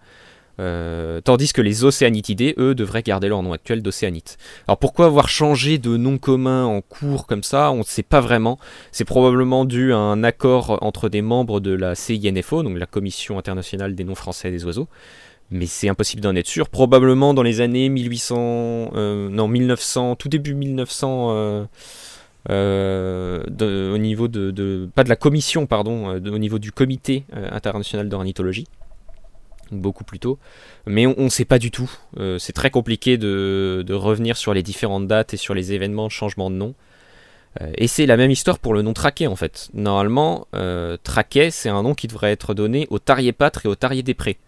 Euh, 0.61 1.21
tandis 1.21 1.53
que 1.53 1.61
les 1.61 1.85
océanitidés, 1.85 2.55
eux, 2.59 2.75
devraient 2.75 3.03
garder 3.03 3.29
leur 3.29 3.43
nom 3.43 3.53
actuel 3.53 3.83
d'océanite. 3.83 4.39
Alors 4.69 4.79
pourquoi 4.79 5.07
avoir 5.07 5.29
changé 5.29 5.79
de 5.79 5.97
nom 5.97 6.19
commun 6.19 6.65
en 6.65 6.81
cours 6.81 7.27
comme 7.27 7.43
ça 7.43 7.71
On 7.73 7.79
ne 7.79 7.83
sait 7.83 8.03
pas 8.03 8.21
vraiment. 8.21 8.59
C'est 8.93 9.05
probablement 9.05 9.65
dû 9.65 9.93
à 9.93 9.99
un 9.99 10.23
accord 10.23 10.79
entre 10.83 11.09
des 11.09 11.23
membres 11.23 11.61
de 11.61 11.73
la 11.73 11.95
CINFO, 11.95 12.63
donc 12.63 12.79
la 12.79 12.87
Commission 12.87 13.39
internationale 13.39 13.95
des 13.95 14.05
noms 14.05 14.15
français 14.15 14.51
des 14.51 14.65
oiseaux. 14.65 14.89
Mais 15.51 15.67
c'est 15.67 15.89
impossible 15.89 16.23
d'en 16.23 16.35
être 16.37 16.47
sûr. 16.47 16.69
Probablement 16.69 17.35
dans 17.35 17.43
les 17.43 17.61
années 17.61 17.89
1800, 17.89 18.93
euh, 18.95 19.29
non 19.29 19.47
1900, 19.47 20.17
tout 20.17 20.29
début 20.29 20.55
1900, 20.55 21.67
euh, 22.51 23.43
au 23.51 23.99
niveau 23.99 24.29
de, 24.29 24.89
pas 24.95 25.05
de 25.05 25.09
la 25.09 25.17
commission, 25.17 25.67
pardon, 25.67 26.17
au 26.17 26.39
niveau 26.39 26.59
du 26.59 26.73
Comité 26.73 27.25
international 27.33 28.09
d'ornithologie, 28.09 28.67
beaucoup 29.81 30.05
plus 30.05 30.19
tôt. 30.19 30.39
Mais 30.87 31.07
on 31.07 31.15
ne 31.19 31.29
sait 31.29 31.45
pas 31.45 31.59
du 31.59 31.71
tout. 31.71 31.91
Euh, 32.19 32.39
c'est 32.39 32.53
très 32.53 32.71
compliqué 32.71 33.19
de, 33.19 33.85
de 33.87 33.95
revenir 33.95 34.37
sur 34.37 34.55
les 34.55 34.63
différentes 34.63 35.07
dates 35.07 35.35
et 35.35 35.37
sur 35.37 35.55
les 35.55 35.73
événements 35.73 36.07
de 36.07 36.13
changement 36.13 36.51
de 36.51 36.57
nom. 36.57 36.75
Euh, 37.61 37.71
et 37.77 37.87
c'est 37.87 38.07
la 38.07 38.17
même 38.17 38.31
histoire 38.31 38.59
pour 38.59 38.75
le 38.75 38.83
nom 38.83 38.93
traquet 38.93 39.27
en 39.27 39.37
fait. 39.37 39.69
Normalement, 39.75 40.47
euh, 40.55 40.97
traquet 41.03 41.51
c'est 41.51 41.69
un 41.69 41.83
nom 41.83 41.95
qui 41.95 42.09
devrait 42.09 42.33
être 42.33 42.55
donné 42.55 42.87
au 42.91 42.99
tarier-pâtre 42.99 43.67
et 43.67 43.69
au 43.69 43.75
tarier 43.75 44.03
des 44.03 44.15
prés, 44.15 44.39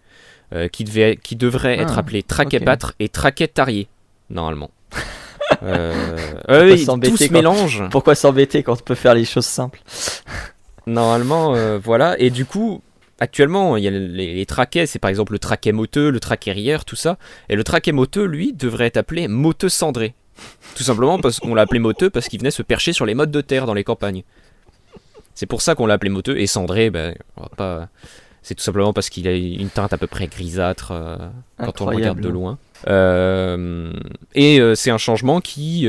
qui, 0.71 0.83
devait, 0.83 1.17
qui 1.21 1.35
devrait 1.35 1.77
être 1.77 1.95
Ah, 1.95 1.99
appelé 1.99 2.23
traquet-pâtre 2.23 2.93
et 2.99 3.09
traquet-tarier, 3.09 3.87
normalement. 4.29 4.71
euh, 5.63 6.17
euh, 6.49 6.73
oui, 6.73 6.85
tout 6.85 7.17
se 7.17 7.31
mélange. 7.31 7.83
Pourquoi 7.91 8.15
s'embêter 8.15 8.63
quand 8.63 8.73
on 8.73 8.83
peut 8.83 8.95
faire 8.95 9.13
les 9.13 9.25
choses 9.25 9.45
simples? 9.45 9.79
Normalement, 10.85 11.53
euh, 11.55 11.79
voilà. 11.81 12.15
Et 12.19 12.29
du 12.29 12.45
coup, 12.45 12.81
actuellement, 13.19 13.77
il 13.77 13.83
y 13.83 13.87
a 13.87 13.91
les, 13.91 14.33
les 14.33 14.45
traquets, 14.45 14.85
c'est 14.85 14.99
par 14.99 15.09
exemple 15.09 15.33
le 15.33 15.39
traquet 15.39 15.71
moteux, 15.71 16.09
le 16.09 16.19
traquet 16.19 16.51
rieur, 16.51 16.85
tout 16.85 16.95
ça. 16.95 17.17
Et 17.49 17.55
le 17.55 17.63
traquet 17.63 17.91
moteux, 17.91 18.25
lui, 18.25 18.53
devrait 18.53 18.85
être 18.85 18.97
appelé 18.97 19.27
moteux 19.27 19.69
cendré. 19.69 20.15
Tout 20.75 20.83
simplement 20.83 21.19
parce 21.19 21.39
qu'on 21.39 21.55
l'a 21.55 21.63
appelé 21.63 21.79
moteux 21.79 22.09
parce 22.09 22.27
qu'il 22.27 22.39
venait 22.39 22.51
se 22.51 22.61
percher 22.61 22.93
sur 22.93 23.05
les 23.05 23.15
mottes 23.15 23.31
de 23.31 23.41
terre 23.41 23.65
dans 23.65 23.73
les 23.73 23.83
campagnes. 23.83 24.23
C'est 25.33 25.45
pour 25.45 25.61
ça 25.61 25.75
qu'on 25.75 25.85
l'a 25.85 25.95
appelé 25.95 26.09
moteux. 26.09 26.39
Et 26.39 26.47
cendré, 26.47 26.89
ben, 26.89 27.15
on 27.35 27.43
va 27.43 27.49
pas. 27.49 27.89
C'est 28.41 28.55
tout 28.55 28.63
simplement 28.63 28.93
parce 28.93 29.09
qu'il 29.09 29.27
a 29.27 29.35
une 29.35 29.69
teinte 29.69 29.91
à 29.91 29.97
peu 29.97 30.07
près 30.07 30.27
grisâtre 30.27 30.91
euh, 30.91 31.17
quand 31.57 31.81
on 31.81 31.89
le 31.89 31.97
regarde 31.97 32.21
de 32.21 32.29
loin. 32.29 32.57
Euh, 32.87 33.91
et 34.35 34.61
euh, 34.61 34.73
c'est 34.73 34.89
un 34.89 34.97
changement 34.97 35.41
qui, 35.41 35.81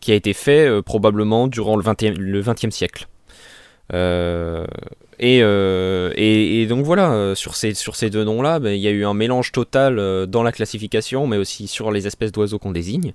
qui 0.00 0.12
a 0.12 0.14
été 0.14 0.34
fait 0.34 0.82
probablement 0.82 1.46
durant 1.46 1.76
le 1.76 1.82
20e, 1.82 2.16
le 2.16 2.42
20e 2.42 2.70
siècle. 2.70 3.08
Euh, 5.22 6.12
et, 6.16 6.66
donc 6.66 6.84
voilà, 6.84 7.12
euh, 7.12 7.34
sur 7.34 7.54
ces, 7.56 7.74
deux 8.10 8.24
noms-là, 8.24 8.58
ben, 8.58 8.70
il 8.70 8.80
y 8.80 8.88
a 8.88 8.90
eu 8.90 9.04
un 9.04 9.14
mélange 9.14 9.52
total 9.52 9.98
euh, 9.98 10.26
dans 10.26 10.42
la 10.42 10.52
classification, 10.52 11.26
mais 11.26 11.36
aussi 11.36 11.66
sur 11.66 11.90
les 11.90 12.06
espèces 12.06 12.32
d'oiseaux 12.32 12.58
qu'on 12.58 12.72
désigne. 12.72 13.12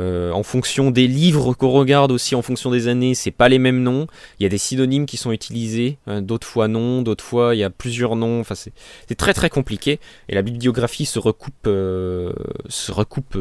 En 0.00 0.44
fonction 0.44 0.92
des 0.92 1.08
livres 1.08 1.54
qu'on 1.54 1.70
regarde 1.70 2.12
aussi, 2.12 2.36
en 2.36 2.42
fonction 2.42 2.70
des 2.70 2.86
années, 2.86 3.16
c'est 3.16 3.32
pas 3.32 3.48
les 3.48 3.58
mêmes 3.58 3.82
noms. 3.82 4.06
Il 4.38 4.44
y 4.44 4.46
a 4.46 4.48
des 4.48 4.56
synonymes 4.56 5.06
qui 5.06 5.16
sont 5.16 5.32
utilisés, 5.32 5.98
euh, 6.06 6.20
d'autres 6.20 6.46
fois 6.46 6.68
non, 6.68 7.02
d'autres 7.02 7.24
fois 7.24 7.56
il 7.56 7.58
y 7.58 7.64
a 7.64 7.70
plusieurs 7.70 8.14
noms. 8.14 8.38
Enfin, 8.38 8.54
c'est 8.54 9.14
très 9.16 9.34
très 9.34 9.50
compliqué. 9.50 9.98
Et 10.28 10.36
la 10.36 10.42
bibliographie 10.42 11.04
se 11.04 11.18
recoupe, 11.18 11.64
se 11.64 12.92
recoupe 12.92 13.36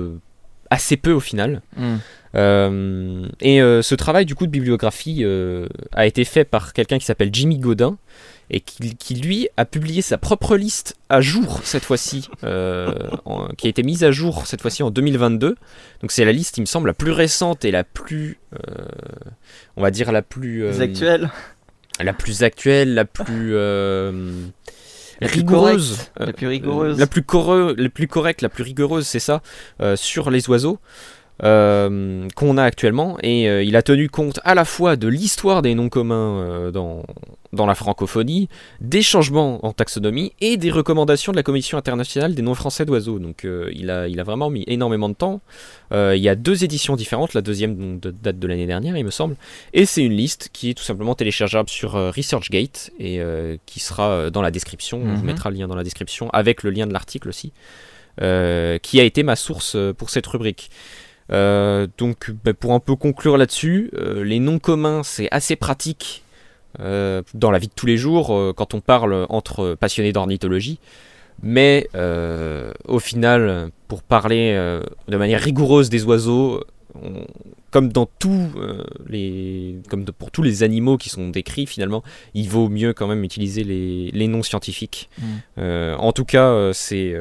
assez 0.70 0.98
peu 0.98 1.12
au 1.12 1.20
final. 1.20 1.62
Hmm. 1.76 1.98
Euh, 2.36 3.28
et 3.40 3.62
euh, 3.62 3.82
ce 3.82 3.96
travail 3.96 4.26
du 4.26 4.36
coup 4.36 4.46
de 4.46 4.52
bibliographie 4.52 5.24
euh, 5.24 5.68
a 5.94 6.06
été 6.06 6.26
fait 6.26 6.44
par 6.44 6.74
quelqu'un 6.74 7.00
qui 7.00 7.06
s'appelle 7.06 7.30
Jimmy 7.32 7.58
Godin 7.58 7.98
et 8.50 8.60
qui, 8.60 8.96
qui, 8.96 9.16
lui 9.16 9.50
a 9.58 9.66
publié 9.66 10.02
sa 10.02 10.18
propre 10.18 10.56
liste 10.56 10.96
à 11.10 11.20
jour 11.20 11.62
cette 11.64 11.84
fois-ci, 11.84 12.30
en- 12.44 13.48
qui 13.58 13.68
a 13.68 13.70
été 13.70 13.84
mise 13.84 14.04
à 14.04 14.12
jour 14.12 14.46
cette 14.46 14.62
fois-ci 14.62 14.84
en 14.84 14.92
2022. 14.92 15.56
Donc 16.02 16.12
c'est 16.12 16.26
la 16.26 16.32
liste, 16.32 16.58
il 16.58 16.62
me 16.62 16.66
semble, 16.66 16.88
la 16.88 16.94
plus 16.94 17.12
récente 17.12 17.66
et 17.66 17.72
la 17.72 17.84
plus, 17.84 18.40
on 19.76 19.82
va 19.82 19.92
dire 19.92 20.12
la 20.12 20.22
plus 20.22 20.64
euh, 20.64 20.80
actuels 20.80 21.30
la 22.00 22.14
plus 22.14 22.44
actuelle, 22.44 22.94
la 22.94 23.06
plus 23.06 23.56
euh, 25.22 25.26
La 25.26 25.28
plus 25.30 25.40
rigoureuse, 25.40 25.90
correcte, 25.96 26.12
euh, 26.22 26.26
la 26.28 26.34
plus 26.34 26.48
rigoureuse. 26.48 27.00
la 27.00 27.08
plus 27.08 27.22
correu- 27.22 27.76
la 27.78 27.90
plus 27.90 28.08
correcte, 28.08 28.42
la 28.42 28.50
plus 28.50 28.64
rigoureuse, 28.64 29.08
c'est 29.08 29.20
ça, 29.20 29.42
euh, 29.82 29.96
sur 29.96 30.30
les 30.30 30.50
oiseaux. 30.50 30.80
Euh, 31.44 32.28
qu'on 32.36 32.58
a 32.58 32.64
actuellement 32.64 33.16
et 33.22 33.48
euh, 33.48 33.62
il 33.62 33.76
a 33.76 33.84
tenu 33.84 34.10
compte 34.10 34.40
à 34.44 34.56
la 34.56 34.66
fois 34.66 34.96
de 34.96 35.08
l'histoire 35.08 35.62
des 35.62 35.76
noms 35.76 35.88
communs 35.88 36.40
euh, 36.40 36.72
dans, 36.72 37.04
dans 37.54 37.68
la 37.68 37.76
francophonie, 37.76 38.50
des 38.82 39.04
changements 39.04 39.64
en 39.64 39.72
taxonomie 39.72 40.34
et 40.42 40.58
des 40.58 40.72
recommandations 40.72 41.32
de 41.32 41.38
la 41.38 41.44
Commission 41.44 41.78
internationale 41.78 42.34
des 42.34 42.42
noms 42.42 42.56
français 42.56 42.86
d'oiseaux. 42.86 43.20
Donc 43.20 43.46
il, 43.72 43.92
a, 43.92 44.08
il 44.08 44.20
a 44.20 44.24
vraiment 44.24 44.50
mis 44.50 44.64
énormément 44.66 45.10
de 45.10 45.14
temps. 45.14 45.42
il 45.92 46.18
y 46.18 46.28
a 46.28 46.34
deux 46.34 46.64
éditions 46.64 46.96
différentes, 46.96 47.36
la 47.36 47.42
deuxième 47.42 48.00
date 48.00 48.40
de 48.40 48.48
l'année 48.48 48.66
dernière 48.66 48.98
il 48.98 49.06
me 49.06 49.12
semble, 49.12 49.36
et 49.74 49.86
c'est 49.86 50.04
une 50.04 50.14
liste 50.14 50.50
qui 50.52 50.72
est 50.72 50.74
tout 50.74 50.84
simplement 50.84 51.14
téléchargeable 51.14 51.70
sur 51.70 51.94
ResearchGate 51.94 52.92
et 53.00 53.22
qui 53.66 53.80
sera 53.80 54.30
dans 54.32 54.42
la 54.42 54.52
description, 54.52 55.00
on 55.04 55.14
vous 55.14 55.22
mhm. 55.22 55.26
mettra 55.26 55.52
le 55.52 55.58
lien 55.58 55.68
dans 55.68 55.76
la 55.76 55.84
description 55.84 56.30
avec 56.32 56.64
le 56.64 56.72
lien 56.72 56.88
de 56.88 56.94
l'article 56.94 57.30
aussi. 57.30 57.54
qui 58.18 58.24
a 59.00 59.04
été 59.04 59.22
ma 59.24 59.36
source 59.36 59.78
pour 59.98 60.10
cette 60.10 60.26
rubrique. 60.26 60.72
Euh, 61.32 61.88
donc 61.98 62.32
bah, 62.44 62.54
pour 62.54 62.74
un 62.74 62.80
peu 62.80 62.96
conclure 62.96 63.38
là-dessus, 63.38 63.92
euh, 63.96 64.24
les 64.24 64.40
noms 64.40 64.60
communs 64.60 65.04
c'est 65.04 65.28
assez 65.32 65.56
pratique 65.56 66.24
euh, 66.80 67.22
dans 67.34 67.52
la 67.52 67.60
vie 67.60 67.68
de 67.68 67.74
tous 67.76 67.86
les 67.86 67.98
jours 67.98 68.28
quand 68.56 68.74
on 68.74 68.80
parle 68.80 69.26
entre 69.30 69.76
passionnés 69.76 70.14
d'ornithologie. 70.14 70.80
Mais 71.44 71.88
au 72.88 73.00
final, 73.00 73.70
pour 73.88 74.02
parler 74.02 74.56
de 75.08 75.18
manière 75.18 75.40
rigoureuse 75.40 75.90
des 75.90 76.04
oiseaux, 76.04 76.64
comme 77.70 77.92
dans 77.92 78.08
tous 78.18 78.50
les, 79.08 79.76
comme 79.88 80.06
pour 80.06 80.32
tous 80.32 80.42
les 80.42 80.64
animaux 80.64 80.98
qui 80.98 81.10
sont 81.10 81.30
décrits 81.30 81.68
finalement, 81.68 82.04
il 82.34 82.50
vaut 82.50 82.70
mieux 82.70 82.94
quand 82.94 83.08
même 83.08 83.24
utiliser 83.24 83.64
les, 83.64 84.28
noms 84.28 84.42
scientifiques. 84.42 85.12
Mmh. 85.20 85.62
en 86.00 86.12
tout 86.12 86.26
cas, 86.26 86.72
c'est 86.74 87.16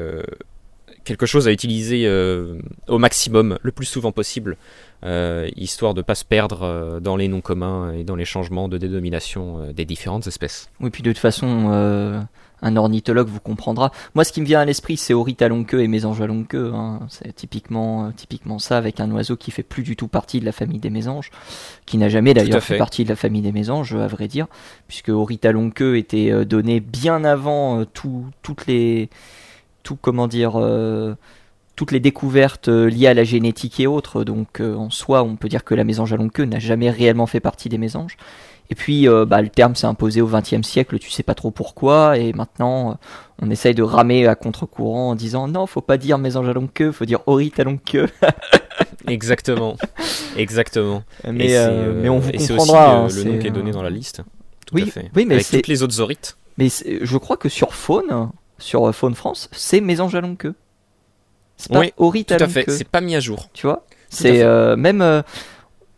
quelque 1.07 1.25
chose 1.25 1.47
à 1.47 1.51
utiliser 1.51 2.03
euh, 2.05 2.59
au 2.87 2.99
maximum, 2.99 3.57
le 3.61 3.71
plus 3.71 3.85
souvent 3.85 4.11
possible, 4.11 4.57
euh, 5.05 5.49
histoire 5.55 5.93
de 5.93 6.01
ne 6.01 6.03
pas 6.03 6.15
se 6.15 6.25
perdre 6.25 6.63
euh, 6.63 6.99
dans 6.99 7.15
les 7.15 7.29
noms 7.29 7.39
communs 7.39 7.93
et 7.93 8.03
dans 8.03 8.17
les 8.17 8.25
changements 8.25 8.67
de 8.67 8.77
dénomination 8.77 9.71
des 9.71 9.85
différentes 9.85 10.27
espèces. 10.27 10.69
Oui, 10.81 10.89
puis 10.89 11.03
de 11.03 11.11
toute 11.11 11.19
façon, 11.19 12.27
un 12.61 12.75
ornithologue 12.75 13.27
vous 13.27 13.39
comprendra. 13.39 13.91
Moi, 14.15 14.25
ce 14.25 14.33
qui 14.33 14.41
me 14.41 14.45
vient 14.45 14.59
à 14.59 14.65
l'esprit, 14.65 14.97
c'est 14.97 15.13
à 15.41 15.47
queue 15.63 15.81
et 15.81 15.87
mésange 15.87 16.19
à. 16.19 16.73
Hein. 16.75 16.99
C'est 17.09 17.33
typiquement, 17.33 18.11
typiquement 18.11 18.59
ça, 18.59 18.77
avec 18.77 18.99
un 18.99 19.09
oiseau 19.11 19.37
qui 19.37 19.51
fait 19.51 19.63
plus 19.63 19.83
du 19.83 19.95
tout 19.95 20.09
partie 20.09 20.41
de 20.41 20.45
la 20.45 20.51
famille 20.51 20.79
des 20.79 20.89
mésanges, 20.89 21.31
qui 21.85 21.97
n'a 21.97 22.09
jamais 22.09 22.33
d'ailleurs 22.33 22.61
fait. 22.61 22.77
partie 22.77 23.05
de 23.05 23.09
la 23.09 23.15
famille 23.15 23.41
des 23.41 23.53
mésanges, 23.53 23.95
à 23.95 24.07
vrai 24.07 24.27
dire, 24.27 24.47
puisque 24.87 25.09
à 25.09 25.51
queue 25.69 25.97
était 25.97 26.45
donné 26.45 26.81
bien 26.81 27.23
avant 27.23 27.85
toutes 27.85 28.67
les 28.67 29.09
comment 29.95 30.27
dire, 30.27 30.53
euh, 30.55 31.15
toutes 31.75 31.91
les 31.91 31.99
découvertes 31.99 32.67
euh, 32.67 32.89
liées 32.89 33.07
à 33.07 33.13
la 33.13 33.23
génétique 33.23 33.79
et 33.79 33.87
autres. 33.87 34.23
Donc 34.23 34.59
euh, 34.59 34.75
en 34.75 34.89
soi, 34.89 35.23
on 35.23 35.35
peut 35.35 35.49
dire 35.49 35.63
que 35.63 35.75
la 35.75 35.83
mésange 35.83 36.13
à 36.13 36.17
longue 36.17 36.31
queue 36.31 36.45
n'a 36.45 36.59
jamais 36.59 36.89
réellement 36.89 37.27
fait 37.27 37.39
partie 37.39 37.69
des 37.69 37.77
mésanges. 37.77 38.17
Et 38.69 38.75
puis 38.75 39.07
bah, 39.07 39.41
le 39.41 39.47
terme 39.47 39.75
s'est 39.75 39.87
imposé 39.87 40.19
au 40.19 40.27
XXe 40.27 40.61
siècle, 40.61 40.99
tu 40.99 41.09
sais 41.09 41.23
pas 41.23 41.35
trop 41.35 41.51
pourquoi, 41.51 42.17
et 42.17 42.33
maintenant 42.33 42.99
on 43.41 43.49
essaye 43.49 43.73
de 43.73 43.81
ramer 43.81 44.27
à 44.27 44.35
contre-courant 44.35 45.11
en 45.11 45.15
disant 45.15 45.47
non, 45.47 45.67
faut 45.67 45.79
pas 45.79 45.95
dire 45.95 46.17
mésange 46.17 46.49
à 46.49 46.51
longue 46.51 46.73
queue, 46.73 46.91
faut 46.91 47.05
dire 47.05 47.21
orite 47.27 47.61
à 47.61 47.63
longue 47.63 47.81
queue. 47.81 48.09
Exactement, 49.07 49.77
exactement. 50.35 51.01
Mais, 51.23 51.55
mais 51.95 52.09
on 52.09 52.19
vous 52.19 52.29
comprendra. 52.33 53.05
Aussi, 53.05 53.23
le 53.23 53.31
nom 53.31 53.39
qui 53.39 53.47
est 53.47 53.51
donné 53.51 53.71
dans 53.71 53.81
la 53.81 53.89
liste. 53.89 54.21
Tout 54.65 54.75
oui, 54.75 54.83
à 54.83 54.85
fait. 54.87 55.09
oui, 55.15 55.25
mais 55.25 55.35
Avec 55.35 55.47
toutes 55.47 55.67
les 55.67 55.81
autres 55.81 56.01
orites. 56.01 56.35
Mais 56.57 56.67
je 56.69 57.17
crois 57.17 57.37
que 57.37 57.47
sur 57.47 57.73
Faune, 57.73 58.29
sur 58.59 58.93
Faune 58.93 59.15
France, 59.15 59.49
c'est 59.51 59.81
Mésange 59.81 60.15
à 60.15 60.21
longue 60.21 60.37
queue. 60.37 60.55
C'est 61.57 61.73
pas 61.73 61.81
oui, 61.97 62.23
tout 62.23 62.35
à 62.35 62.47
fait. 62.47 62.69
C'est 62.69 62.87
pas 62.87 63.01
mis 63.01 63.15
à 63.15 63.19
jour. 63.19 63.49
Tu 63.53 63.65
vois 63.65 63.85
C'est 64.09 64.43
euh, 64.43 64.75
même, 64.75 65.01
euh, 65.01 65.21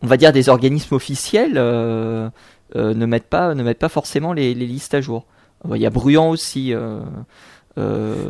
on 0.01 0.07
va 0.07 0.17
dire, 0.17 0.31
des 0.31 0.49
organismes 0.49 0.95
officiels 0.95 1.53
euh, 1.57 2.29
ne 2.75 3.05
mettent 3.05 3.27
pas, 3.27 3.53
ne 3.53 3.61
mettent 3.61 3.79
pas 3.79 3.89
forcément 3.89 4.33
les, 4.33 4.53
listes 4.53 4.93
à 4.93 5.01
jour. 5.01 5.25
Il 5.69 5.81
y 5.81 5.85
a 5.85 5.89
Bruyant 5.89 6.29
aussi. 6.29 6.73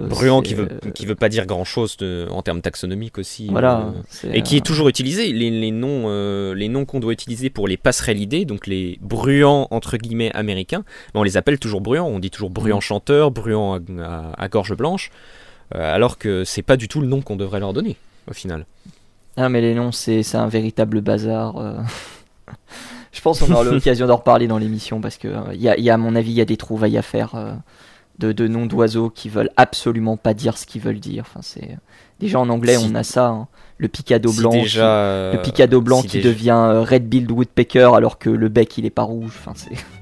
Bruyant 0.10 0.41
qui 0.41 0.53
veut 0.53 0.68
qui 0.94 1.06
veut 1.06 1.15
pas 1.15 1.29
dire 1.29 1.46
grand 1.46 1.63
chose 1.63 1.98
en 2.29 2.41
termes 2.41 2.62
taxonomiques 2.62 3.18
aussi. 3.18 3.48
Voilà. 3.50 3.94
et 4.32 4.41
qui 4.41 4.58
est 4.58 4.65
toujours 4.65 4.89
utilisé. 4.89 5.32
Les, 5.32 5.72
noms 5.72 6.53
les 6.53 6.68
noms 6.70 6.86
qu'on 6.86 7.00
doit 7.00 7.13
utiliser 7.13 7.50
pour 7.50 7.68
les 7.68 7.77
passerelles 7.77 8.20
idées, 8.20 8.46
donc 8.46 8.68
les 8.68 8.98
bruyants 9.01 9.68
entre 9.72 9.98
guillemets 9.98 10.32
américains, 10.34 10.84
on 11.13 11.24
les 11.24 11.38
appelle 11.38 11.60
toujours 11.60 11.82
bruyants. 11.82 12.08
On 12.08 12.20
dit 12.20 12.32
toujours 12.32 12.50
bruyant 12.50 12.77
mm. 12.77 12.82
chanteur, 12.82 13.32
bruyant 13.32 13.79
à 14.38 14.48
gorge 14.48 14.75
blanche. 14.75 15.12
Euh, 15.75 15.96
alors 15.96 16.18
que 16.18 16.44
c'est 16.44 16.63
pas 16.63 16.77
du 16.77 16.88
tout 16.88 17.01
le 17.01 17.08
nom 17.08 17.22
qu'on 17.22 17.36
devrait 17.36 17.60
leur 17.60 17.74
donner 17.74 17.96
au 18.29 18.34
final. 18.34 18.65
Ah 19.38 19.50
mais 19.50 19.62
les 19.62 19.75
noms 19.75 19.91
c'est 19.91 20.36
un 20.36 20.48
véritable 20.48 21.01
bazar. 21.01 21.58
Euh. 21.58 21.74
Je 23.12 23.22
pense 23.22 23.39
qu'on 23.39 23.51
aura 23.51 23.63
l'occasion 23.72 24.08
d'en 24.08 24.18
reparler 24.18 24.48
dans 24.48 24.58
l'émission 24.58 25.00
parce 25.01 25.18
que 25.18 25.27
il 25.53 25.68
euh, 25.68 25.75
y, 25.77 25.89
a, 25.89 25.94
à 25.94 25.98
mon 25.98 26.15
avis 26.15 26.32
il 26.32 26.36
y 26.38 26.41
a 26.41 26.46
des 26.46 26.58
trouvailles 26.58 26.98
à 26.98 27.01
faire 27.01 27.36
de, 28.19 28.47
noms 28.47 28.65
d'oiseaux 28.65 29.09
qui 29.09 29.29
veulent 29.29 29.51
absolument 29.57 30.17
pas 30.17 30.33
dire 30.33 30.57
ce 30.57 30.65
qu'ils 30.65 30.81
veulent 30.81 30.99
dire. 30.99 31.23
Enfin 31.27 31.39
c'est 31.41 31.77
déjà 32.19 32.39
en 32.39 32.49
anglais 32.49 32.77
on 32.77 32.93
a 32.95 33.03
ça. 33.03 33.27
Hein. 33.27 33.47
Le 33.77 33.88
picado 33.88 34.31
blanc, 34.33 34.51
le 34.53 35.41
picado 35.41 35.81
blanc 35.81 36.01
qui 36.01 36.21
devient 36.21 36.83
red-billed 36.85 37.31
woodpecker 37.31 37.91
alors 37.95 38.19
que 38.19 38.29
le 38.29 38.49
bec 38.49 38.77
il 38.77 38.85
est 38.85 38.89
pas 38.89 39.03
rouge. 39.03 39.33
Enfin 39.39 39.53
c'est 39.55 39.75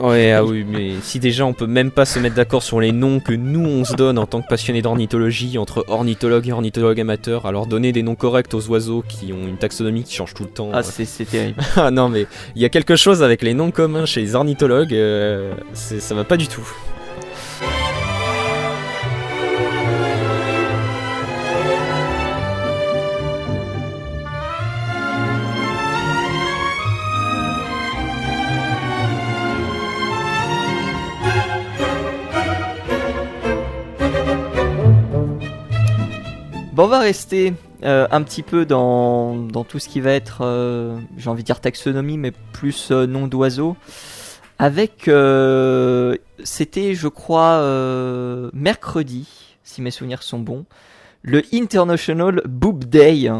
Ouais, 0.00 0.32
ah 0.32 0.44
oui, 0.44 0.64
mais 0.68 0.94
si 1.02 1.20
déjà 1.20 1.46
on 1.46 1.52
peut 1.52 1.66
même 1.66 1.90
pas 1.90 2.04
se 2.04 2.18
mettre 2.18 2.34
d'accord 2.34 2.62
sur 2.62 2.80
les 2.80 2.92
noms 2.92 3.20
que 3.20 3.32
nous 3.32 3.64
on 3.64 3.84
se 3.84 3.94
donne 3.94 4.18
en 4.18 4.26
tant 4.26 4.42
que 4.42 4.48
passionnés 4.48 4.82
d'ornithologie 4.82 5.56
entre 5.58 5.84
ornithologues 5.88 6.48
et 6.48 6.52
ornithologues 6.52 7.00
amateurs, 7.00 7.46
alors 7.46 7.66
donner 7.66 7.92
des 7.92 8.02
noms 8.02 8.16
corrects 8.16 8.52
aux 8.54 8.68
oiseaux 8.68 9.04
qui 9.08 9.32
ont 9.32 9.46
une 9.46 9.56
taxonomie 9.56 10.02
qui 10.02 10.14
change 10.14 10.34
tout 10.34 10.42
le 10.42 10.48
temps. 10.48 10.70
Ah, 10.72 10.82
c'est 10.82 11.24
terrible. 11.24 11.62
ah 11.76 11.90
non, 11.90 12.08
mais 12.08 12.26
il 12.56 12.62
y 12.62 12.64
a 12.64 12.68
quelque 12.68 12.96
chose 12.96 13.22
avec 13.22 13.42
les 13.42 13.54
noms 13.54 13.70
communs 13.70 14.06
chez 14.06 14.20
les 14.20 14.34
ornithologues, 14.34 14.94
euh, 14.94 15.54
ça 15.74 16.14
va 16.14 16.24
pas 16.24 16.36
du 16.36 16.48
tout. 16.48 16.68
Bon, 36.74 36.86
on 36.86 36.88
va 36.88 36.98
rester 36.98 37.54
euh, 37.84 38.08
un 38.10 38.20
petit 38.24 38.42
peu 38.42 38.66
dans, 38.66 39.46
tout 39.68 39.78
ce 39.78 39.88
qui 39.88 40.00
va 40.00 40.10
être, 40.10 40.38
euh, 40.40 40.98
j'ai 41.16 41.30
envie 41.30 41.44
de 41.44 41.46
dire 41.46 41.60
taxonomie, 41.60 42.18
mais 42.18 42.32
plus 42.52 42.90
euh, 42.90 43.06
nom 43.06 43.28
d'oiseau. 43.28 43.76
Avec, 44.58 45.08
c'était, 46.42 46.94
je 46.94 47.06
crois, 47.06 47.60
mercredi, 48.52 49.56
si 49.62 49.82
mes 49.82 49.92
souvenirs 49.92 50.24
sont 50.24 50.40
bons, 50.40 50.64
le 51.22 51.42
International 51.52 52.42
Boob 52.44 52.84
Day. 52.86 53.30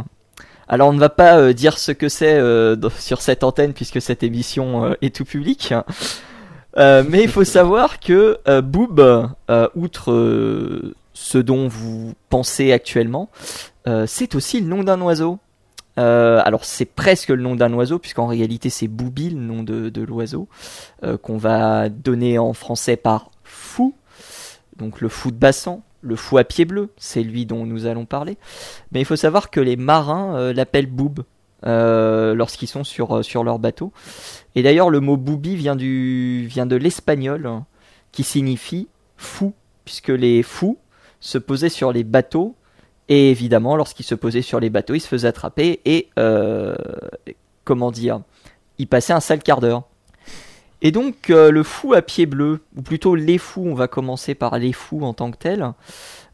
Alors 0.68 0.88
on 0.88 0.92
ne 0.92 1.00
va 1.00 1.08
pas 1.08 1.52
dire 1.52 1.78
ce 1.78 1.90
que 1.90 2.08
c'est 2.08 2.40
sur 2.98 3.20
cette 3.20 3.42
antenne 3.42 3.72
puisque 3.72 4.00
cette 4.00 4.22
émission 4.22 4.94
est 5.02 5.14
tout 5.14 5.24
public. 5.24 5.72
mais 6.76 7.22
il 7.22 7.28
faut 7.28 7.44
savoir 7.44 8.00
que 8.00 8.38
Boob, 8.60 9.28
outre 9.76 10.94
ce 11.14 11.38
dont 11.38 11.68
vous 11.68 12.12
pensez 12.28 12.73
actuellement, 12.73 13.30
euh, 13.87 14.04
c'est 14.06 14.35
aussi 14.35 14.61
le 14.61 14.66
nom 14.66 14.83
d'un 14.83 15.00
oiseau. 15.00 15.38
Euh, 15.97 16.42
alors 16.44 16.64
c'est 16.64 16.87
presque 16.87 17.28
le 17.28 17.40
nom 17.40 17.54
d'un 17.54 17.73
oiseau, 17.73 18.00
puisqu'en 18.00 18.26
réalité 18.26 18.68
c'est 18.68 18.88
Boubi, 18.88 19.30
le 19.30 19.40
nom 19.40 19.62
de, 19.62 20.02
l'oiseau, 20.02 20.49
euh, 21.04 21.16
qu'on 21.16 21.38
va 21.38 21.88
donner 21.88 22.37
en 22.37 22.52
français 22.52 22.97
par 22.97 23.30
fou, 23.44 23.94
donc 24.76 25.00
le 25.00 25.09
fou 25.09 25.30
de 25.30 25.37
bassan, 25.37 25.83
le 26.00 26.16
fou 26.16 26.37
à 26.37 26.44
pied 26.44 26.64
bleu, 26.64 26.90
c'est 26.97 27.23
lui 27.23 27.47
dont 27.47 27.64
nous 27.64 27.87
allons 27.87 28.06
parler. 28.06 28.37
Mais 28.90 29.00
il 29.00 29.04
faut 29.04 29.16
savoir 29.16 29.50
que 29.50 29.61
les 29.61 29.76
marins 29.76 30.52
l'appellent 30.52 30.90
Boob 30.90 31.23
lorsqu'ils 31.62 32.66
sont 32.66 32.85
sur, 32.85 33.25
sur 33.25 33.44
leur 33.44 33.59
bateau. 33.59 33.92
Et 34.54 34.62
d'ailleurs 34.62 34.90
le 34.90 35.00
mot 35.00 35.16
Boubi 35.16 35.56
vient, 35.56 35.76
du, 35.76 36.47
vient 36.47 36.66
de 36.66 36.76
l'espagnol, 36.76 37.62
qui 38.12 38.23
signifie 38.23 38.88
fou, 39.16 39.54
puisque 39.85 40.09
les 40.09 40.42
fous 40.42 40.76
se 41.25 41.38
posait 41.38 41.71
sur 41.71 41.90
les 41.90 42.04
bateaux. 42.04 42.54
Et 43.09 43.31
évidemment, 43.31 43.76
lorsqu'il 43.76 44.04
se 44.04 44.14
posait 44.14 44.43
sur 44.43 44.61
les 44.61 44.71
bateaux, 44.71 44.95
il 44.95 45.00
se 45.00 45.09
faisait 45.09 45.28
attraper 45.28 45.81
et, 45.85 46.11
euh, 46.19 46.76
comment 47.64 47.90
dire, 47.90 48.21
il 48.78 48.87
passait 48.87 49.12
un 49.12 49.21
sale 49.21 49.43
quart 49.43 49.61
d'heure. 49.61 49.85
Et 50.83 50.90
donc, 50.90 51.31
euh, 51.31 51.50
le 51.50 51.62
fou 51.62 51.95
à 51.95 52.02
pied 52.02 52.26
bleu, 52.26 52.61
ou 52.76 52.83
plutôt 52.83 53.14
les 53.14 53.38
fous, 53.38 53.64
on 53.64 53.75
va 53.75 53.88
commencer 53.88 54.35
par 54.35 54.59
les 54.59 54.75
fous 54.75 55.02
en 55.02 55.14
tant 55.14 55.31
que 55.31 55.38
tels, 55.38 55.73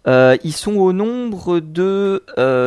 euh, 0.09 0.37
ils 0.43 0.53
sont 0.53 0.75
au 0.75 0.93
nombre 0.93 1.61
de 1.61 2.25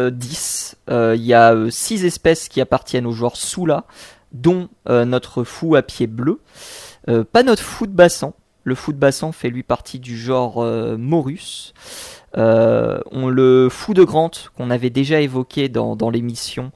10. 0.09 0.77
Il 0.89 1.25
y 1.25 1.33
a 1.33 1.55
6 1.69 2.05
espèces 2.05 2.47
qui 2.47 2.61
appartiennent 2.61 3.05
au 3.05 3.11
genre 3.11 3.35
Soula, 3.35 3.83
dont 4.31 4.69
notre 4.87 5.43
fou 5.43 5.75
à 5.75 5.81
pied 5.81 6.07
bleu. 6.07 6.39
pas 7.05 7.43
notre 7.43 7.63
fou 7.63 7.85
de 7.85 7.91
bassan. 7.91 8.31
Le 8.65 8.75
fou 8.75 8.93
de 8.93 8.97
bassan 8.97 9.33
fait 9.33 9.49
lui 9.49 9.63
partie 9.63 9.99
du 9.99 10.17
genre 10.17 10.63
Morus. 10.97 11.73
On 12.35 13.29
le 13.29 13.67
fou 13.69 13.93
de 13.93 14.03
Grant 14.03 14.31
qu'on 14.55 14.69
avait 14.69 14.89
déjà 14.89 15.21
évoqué 15.21 15.69
dans, 15.69 16.09
l'émission. 16.09 16.71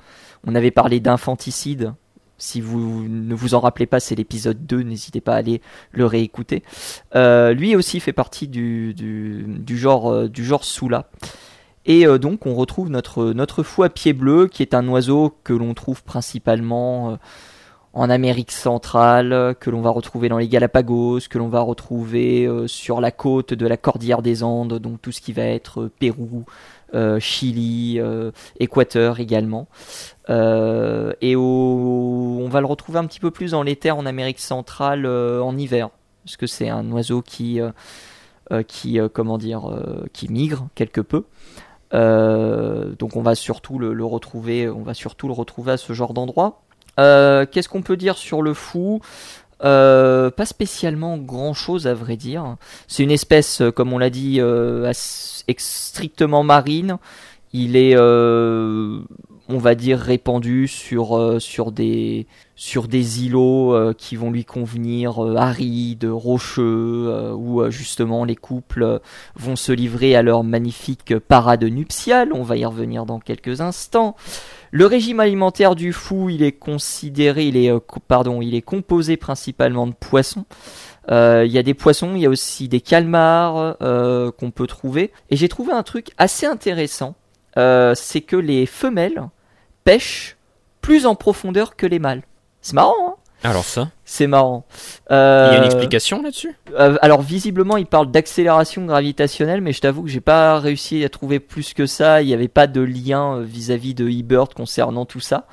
On 0.46 0.56
avait 0.56 0.72
parlé 0.72 1.00
d'infanticide 1.00 1.94
si 2.38 2.62
vous 2.62 3.08
ne 3.08 3.34
vous 3.34 3.56
en 3.56 3.60
rappelez 3.60 3.88
pas, 3.88 4.00
c'est 4.00 4.16
l'épisode 4.16 4.66
2, 4.66 4.84
n'hésitez 4.84 5.22
pas 5.22 5.34
à 5.34 5.38
aller 5.38 5.62
le 5.92 6.06
réécouter. 6.06 6.64
Euh, 7.16 7.54
lui 7.54 7.76
aussi 7.76 8.00
fait 8.00 8.14
partie 8.14 8.48
du, 8.48 8.94
genre, 9.68 10.12
euh, 10.12 10.30
du 10.30 10.46
genre 10.46 10.64
Soula. 10.64 11.10
Et 11.86 12.06
euh, 12.06 12.18
donc 12.18 12.46
on 12.46 12.54
retrouve 12.54 12.90
notre, 12.90 13.32
notre 13.34 13.64
fou 13.64 13.84
à 13.84 13.90
pied 13.90 14.14
bleu, 14.14 14.48
qui 14.48 14.62
est 14.62 14.74
un 14.74 14.88
oiseau 14.88 15.36
que 15.44 15.54
l'on 15.54 15.74
trouve 15.74 16.04
principalement 16.04 17.18
en 17.94 18.10
Amérique 18.10 18.52
centrale, 18.52 19.56
que 19.60 19.70
l'on 19.70 19.82
va 19.82 19.90
retrouver 19.90 20.30
dans 20.30 20.38
les 20.38 20.48
Galapagos, 20.48 21.22
que 21.30 21.38
l'on 21.38 21.48
va 21.48 21.62
retrouver 21.62 22.48
sur 22.68 23.02
la 23.02 23.12
côte 23.12 23.54
de 23.54 23.66
la 23.66 23.78
Cordillère 23.78 24.22
des 24.22 24.44
Andes, 24.44 24.80
donc 24.80 25.02
tout 25.02 25.12
ce 25.12 25.20
qui 25.20 25.34
va 25.34 25.44
être 25.44 25.90
Pérou, 26.00 26.46
euh, 26.94 27.20
Chili, 27.20 28.00
euh, 28.00 28.32
Équateur 28.60 29.20
également. 29.20 29.68
Euh, 30.30 31.14
et 31.22 31.36
on 31.36 32.48
va 32.50 32.62
le 32.62 32.66
retrouver 32.66 33.00
un 33.00 33.06
petit 33.06 33.20
peu 33.20 33.32
plus 33.32 33.52
dans 33.52 33.64
les 33.64 33.76
terres 33.76 33.98
en 33.98 34.06
Amérique 34.06 34.40
centrale 34.40 35.06
en 35.06 35.58
hiver, 35.58 35.90
parce 36.24 36.38
que 36.38 36.48
c'est 36.48 36.70
un 36.70 36.90
oiseau 36.92 37.22
qui, 37.22 37.60
qui 38.68 39.00
comment 39.14 39.38
dire, 39.38 39.70
qui 40.14 40.32
migre 40.32 40.68
quelque 40.76 41.02
peu. 41.02 41.26
donc 41.92 43.16
on 43.16 43.22
va 43.22 43.36
surtout 43.36 43.80
le, 43.80 44.06
retrouver, 44.06 44.70
on 44.70 44.84
va 44.84 44.94
surtout 44.94 45.28
le 45.28 45.34
retrouver 45.34 45.74
à 45.74 45.78
ce 45.78 45.94
genre 45.94 46.14
d'endroit. 46.14 46.62
Qu'est-ce 46.98 47.70
qu'on 47.70 47.82
peut 47.82 47.98
dire 47.98 48.18
sur 48.18 48.42
le 48.42 48.54
fou? 48.54 49.00
Pas 49.60 50.46
spécialement 50.46 51.18
grand 51.18 51.54
chose 51.54 51.88
à 51.88 51.94
vrai 51.94 52.18
dire. 52.18 52.58
C'est 52.88 53.04
une 53.04 53.12
espèce, 53.12 53.62
comme 53.76 53.94
on 53.94 53.98
l'a 53.98 54.10
dit, 54.10 54.42
assez 54.42 55.38
strictement 55.58 56.44
marine. 56.44 56.98
Il 57.54 57.76
est, 57.78 57.96
euh, 57.96 59.00
on 59.48 59.58
va 59.58 59.74
dire, 59.74 60.00
répandu 60.00 60.68
sur, 60.68 61.18
euh, 61.18 61.40
sur, 61.40 61.72
des, 61.72 62.28
sur 62.56 62.88
des 62.88 63.26
îlots 63.26 63.74
euh, 63.74 63.94
qui 63.98 64.18
vont 64.18 64.32
lui 64.32 64.44
convenir, 64.44 65.20
arides, 65.38 66.06
rocheux, 66.06 67.34
où 67.34 67.70
justement 67.72 68.26
les 68.26 68.36
couples 68.36 69.00
vont 69.36 69.56
se 69.56 69.72
livrer 69.72 70.16
à 70.16 70.22
leur 70.22 70.44
magnifique 70.44 71.18
parade 71.18 71.64
nuptiale. 71.64 72.32
On 72.34 72.44
va 72.44 72.58
y 72.58 72.66
revenir 72.66 73.06
dans 73.06 73.20
quelques 73.20 73.62
instants. 73.62 74.16
Le 74.72 74.86
régime 74.86 75.20
alimentaire 75.20 75.76
du 75.76 75.94
fou, 75.94 76.30
il 76.30 76.44
est 76.44 76.52
considéré, 76.52 77.46
il 77.46 77.58
est, 77.58 77.72
pardon, 78.08 78.42
il 78.42 78.56
est 78.56 78.62
composé 78.62 79.18
principalement 79.18 79.88
de 79.88 79.94
poissons. 79.94 80.46
Euh, 81.10 81.46
il 81.46 81.52
y 81.52 81.58
a 81.58 81.64
des 81.64 81.74
poissons, 81.74 82.16
il 82.16 82.22
y 82.22 82.26
a 82.26 82.30
aussi 82.30 82.68
des 82.68 82.82
calmars 82.82 83.78
euh, 83.82 84.32
qu'on 84.32 84.52
peut 84.52 84.68
trouver. 84.68 85.12
Et 85.30 85.38
j'ai 85.38 85.48
trouvé 85.48 85.72
un 85.72 85.84
truc 85.84 86.10
assez 86.18 86.46
intéressant, 86.46 87.16
euh, 87.58 87.94
c'est 87.96 88.22
que 88.22 88.36
les 88.36 88.66
femelles 88.66 89.30
pêchent 89.84 90.38
plus 90.82 91.06
en 91.06 91.16
profondeur 91.16 91.76
que 91.76 91.86
les 91.86 92.00
mâles. 92.00 92.24
C'est 92.62 92.74
marrant, 92.74 92.94
hein? 93.08 93.16
Alors 93.44 93.66
ça 93.66 93.92
C'est 94.04 94.26
marrant. 94.26 94.66
Il 95.10 95.14
y 95.14 95.16
a 95.16 95.58
une 95.58 95.64
explication 95.64 96.22
là-dessus 96.22 96.56
Alors 96.76 97.22
visiblement, 97.22 97.78
il 97.78 97.86
parle 97.86 98.10
d'accélération 98.10 98.86
gravitationnelle, 98.86 99.62
mais 99.62 99.74
je 99.74 99.82
t'avoue 99.82 100.04
que 100.04 100.10
j'ai 100.10 100.22
pas 100.22 100.60
réussi 100.60 101.06
à 101.06 101.10
trouver 101.10 101.40
plus 101.40 101.74
que 101.74 101.86
ça. 101.86 102.22
Il 102.22 102.28
n'y 102.28 102.34
avait 102.34 102.48
pas 102.48 102.68
de 102.68 102.82
lien 102.82 103.40
vis-à-vis 103.42 103.94
de 103.94 104.10
eBird 104.10 104.54
concernant 104.54 105.06
tout 105.06 105.20
ça. 105.20 105.46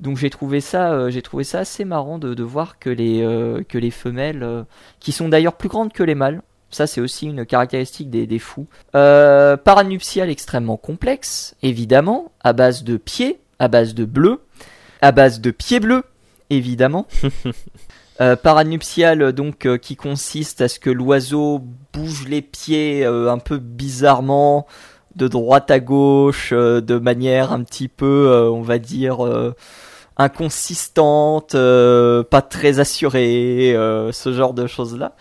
Donc 0.00 0.16
j'ai 0.16 0.30
trouvé 0.30 0.60
ça, 0.60 0.92
euh, 0.92 1.10
j'ai 1.10 1.22
trouvé 1.22 1.44
ça 1.44 1.60
assez 1.60 1.84
marrant 1.84 2.18
de, 2.18 2.42
voir 2.42 2.78
que 2.78 2.88
les 2.88 3.22
euh, 3.22 3.62
que 3.68 3.76
les 3.76 3.90
femelles, 3.90 4.42
euh, 4.42 4.62
qui 4.98 5.12
sont 5.12 5.28
d'ailleurs 5.28 5.56
plus 5.56 5.68
grandes 5.68 5.92
que 5.92 6.02
les 6.02 6.14
mâles, 6.14 6.40
ça 6.70 6.86
c'est 6.86 7.02
aussi 7.02 7.26
une 7.26 7.44
caractéristique 7.44 8.08
des, 8.08 8.26
des 8.26 8.38
fous. 8.38 8.66
paranuptial 8.92 10.30
extrêmement 10.30 10.78
complexe, 10.78 11.54
évidemment, 11.62 12.32
à 12.42 12.54
base 12.54 12.82
de 12.82 12.96
pieds, 12.96 13.40
à 13.58 13.68
base 13.68 13.94
de 13.94 14.06
bleu, 14.06 14.40
à 15.02 15.12
base 15.12 15.40
de 15.40 15.50
pieds 15.50 15.80
bleus, 15.80 16.04
évidemment. 16.50 17.06
paranuptial 18.42 19.32
donc 19.32 19.66
qui 19.78 19.96
consiste 19.96 20.60
à 20.60 20.68
ce 20.68 20.78
que 20.78 20.90
l'oiseau 20.90 21.64
bouge 21.94 22.26
les 22.28 22.42
pieds 22.42 23.02
un 23.06 23.38
peu 23.38 23.56
bizarrement 23.56 24.66
de 25.16 25.26
droite 25.26 25.70
à 25.70 25.80
gauche, 25.80 26.52
de 26.52 26.98
manière 26.98 27.50
un 27.50 27.62
petit 27.62 27.88
peu, 27.88 28.50
on 28.52 28.60
va 28.60 28.78
dire 28.78 29.54
inconsistante, 30.20 31.54
euh, 31.54 32.22
pas 32.22 32.42
très 32.42 32.78
assurée, 32.78 33.74
euh, 33.74 34.12
ce 34.12 34.32
genre 34.32 34.54
de 34.54 34.66
choses-là. 34.66 35.14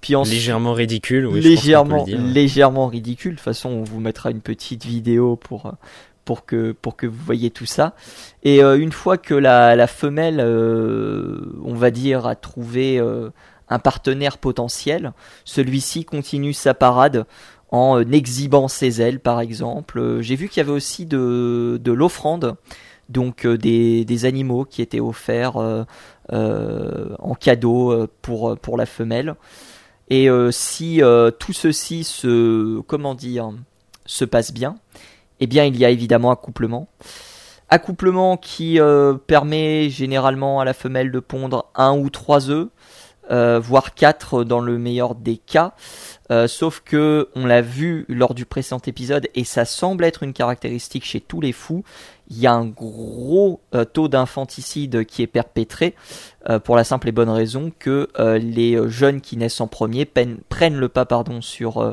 Puis 0.00 0.16
ensuite, 0.16 0.34
légèrement 0.34 0.74
ridicule, 0.74 1.26
oui, 1.26 1.40
légèrement, 1.40 2.04
légèrement 2.06 2.86
ridicule. 2.86 3.32
De 3.32 3.36
toute 3.36 3.44
façon, 3.44 3.70
on 3.70 3.84
vous 3.84 4.00
mettra 4.00 4.30
une 4.30 4.42
petite 4.42 4.84
vidéo 4.84 5.36
pour 5.36 5.72
pour 6.24 6.44
que 6.46 6.72
pour 6.72 6.96
que 6.96 7.06
vous 7.06 7.22
voyez 7.24 7.50
tout 7.50 7.66
ça. 7.66 7.94
Et 8.42 8.62
euh, 8.62 8.78
une 8.78 8.92
fois 8.92 9.18
que 9.18 9.34
la, 9.34 9.76
la 9.76 9.86
femelle, 9.86 10.40
on 10.40 11.74
va 11.74 11.90
dire, 11.90 12.26
a 12.26 12.36
trouvé 12.36 13.00
un 13.68 13.78
partenaire 13.78 14.38
potentiel, 14.38 15.12
celui-ci 15.44 16.04
continue 16.04 16.52
sa 16.52 16.74
parade 16.74 17.26
en 17.70 18.00
exhibant 18.12 18.68
ses 18.68 19.00
ailes, 19.00 19.20
par 19.20 19.40
exemple. 19.40 20.20
J'ai 20.20 20.36
vu 20.36 20.48
qu'il 20.48 20.58
y 20.58 20.60
avait 20.60 20.72
aussi 20.72 21.06
de 21.06 21.80
de 21.82 21.92
l'offrande 21.92 22.56
donc 23.08 23.44
euh, 23.44 23.56
des, 23.56 24.24
animaux 24.24 24.64
qui 24.64 24.82
étaient 24.82 25.00
offerts 25.00 25.56
euh, 25.56 25.84
euh, 26.32 27.14
en 27.18 27.34
cadeau 27.34 28.06
pour, 28.22 28.56
pour 28.58 28.76
la 28.76 28.86
femelle. 28.86 29.34
Et 30.10 30.28
si 30.50 31.00
tout 31.38 31.52
ceci 31.54 32.04
se, 32.04 32.80
comment 32.82 33.14
dire, 33.14 33.52
se 34.04 34.26
passe 34.26 34.52
bien, 34.52 34.76
eh 35.40 35.46
bien 35.46 35.64
il 35.64 35.76
y 35.76 35.84
a 35.84 35.90
évidemment 35.90 36.30
accouplement. 36.30 36.88
Accouplement 37.68 38.36
qui 38.36 38.78
permet 39.26 39.88
généralement 39.90 40.60
à 40.60 40.64
la 40.64 40.74
femelle 40.74 41.10
de 41.10 41.18
pondre 41.18 41.66
un 41.74 41.96
ou 41.96 42.10
trois 42.10 42.50
œufs, 42.50 42.68
voire 43.30 43.94
quatre 43.94 44.44
dans 44.44 44.60
le 44.60 44.78
meilleur 44.78 45.14
des 45.14 45.38
cas. 45.38 45.72
sauf 46.46 46.82
que 46.84 47.30
on 47.34 47.46
l'a 47.46 47.62
vu 47.62 48.04
lors 48.08 48.34
du 48.34 48.44
précédent 48.44 48.82
épisode 48.86 49.28
et 49.34 49.44
ça 49.44 49.64
semble 49.64 50.04
être 50.04 50.22
une 50.22 50.34
caractéristique 50.34 51.04
chez 51.04 51.20
tous 51.20 51.40
les 51.40 51.52
fous, 51.52 51.82
il 52.30 52.38
y 52.38 52.46
a 52.46 52.52
un 52.52 52.66
gros 52.66 53.60
euh, 53.74 53.84
taux 53.84 54.08
d'infanticide 54.08 55.04
qui 55.04 55.22
est 55.22 55.26
perpétré 55.26 55.94
euh, 56.48 56.58
pour 56.58 56.76
la 56.76 56.84
simple 56.84 57.08
et 57.08 57.12
bonne 57.12 57.28
raison 57.28 57.70
que 57.78 58.08
euh, 58.18 58.38
les 58.38 58.78
jeunes 58.88 59.20
qui 59.20 59.36
naissent 59.36 59.60
en 59.60 59.66
premier 59.66 60.06
prennent 60.06 60.76
le 60.76 60.88
pas 60.88 61.04
pardon 61.04 61.40
sur 61.42 61.92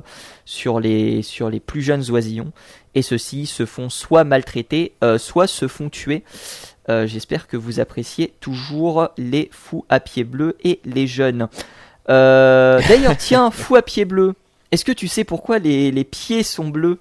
les 0.80 1.24
plus 1.66 1.82
jeunes 1.82 2.10
oisillons 2.10 2.52
et 2.96 3.02
ceux-ci 3.02 3.46
se 3.46 3.66
font 3.66 3.90
soit 3.90 4.24
maltraités 4.24 4.94
soit 5.18 5.48
se 5.48 5.68
font 5.68 5.90
tuer. 5.90 6.24
J'espère 6.88 7.48
que 7.48 7.58
vous 7.58 7.80
appréciez 7.80 8.34
toujours 8.40 9.10
les 9.18 9.50
fous 9.54 9.86
à 9.90 10.00
pied 10.00 10.24
bleu 10.24 10.58
et 10.64 10.80
les 10.84 11.08
jeunes. 11.08 11.48
D'ailleurs 12.08 13.18
tiens 13.18 13.52
fou 13.52 13.76
à 13.76 13.82
pied 13.82 14.06
bleu. 14.06 14.34
Est-ce 14.72 14.86
que 14.86 14.92
tu 14.92 15.08
sais 15.08 15.24
pourquoi 15.24 15.60
les, 15.60 15.92
les 15.92 16.04
pieds 16.04 16.44
sont 16.44 16.68
bleus? 16.68 17.00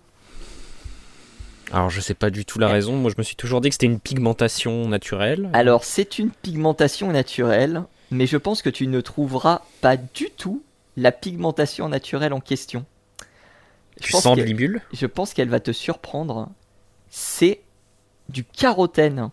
Alors 1.72 1.90
je 1.90 2.00
sais 2.00 2.14
pas 2.14 2.30
du 2.30 2.44
tout 2.44 2.58
la 2.58 2.68
raison, 2.68 2.96
moi 2.96 3.10
je 3.10 3.16
me 3.16 3.22
suis 3.22 3.36
toujours 3.36 3.60
dit 3.60 3.68
que 3.68 3.74
c'était 3.74 3.86
une 3.86 4.00
pigmentation 4.00 4.88
naturelle. 4.88 5.50
Alors 5.52 5.84
c'est 5.84 6.18
une 6.18 6.30
pigmentation 6.30 7.12
naturelle, 7.12 7.84
mais 8.10 8.26
je 8.26 8.36
pense 8.36 8.60
que 8.60 8.70
tu 8.70 8.88
ne 8.88 9.00
trouveras 9.00 9.62
pas 9.80 9.96
du 9.96 10.30
tout 10.36 10.62
la 10.96 11.12
pigmentation 11.12 11.88
naturelle 11.88 12.32
en 12.32 12.40
question. 12.40 12.84
Je 14.00 14.16
sens 14.16 14.36
de 14.36 14.42
libule 14.42 14.82
Je 14.92 15.06
pense 15.06 15.34
qu'elle 15.34 15.48
va 15.48 15.60
te 15.60 15.72
surprendre. 15.72 16.48
C'est 17.08 17.60
du 18.28 18.44
carotène. 18.44 19.30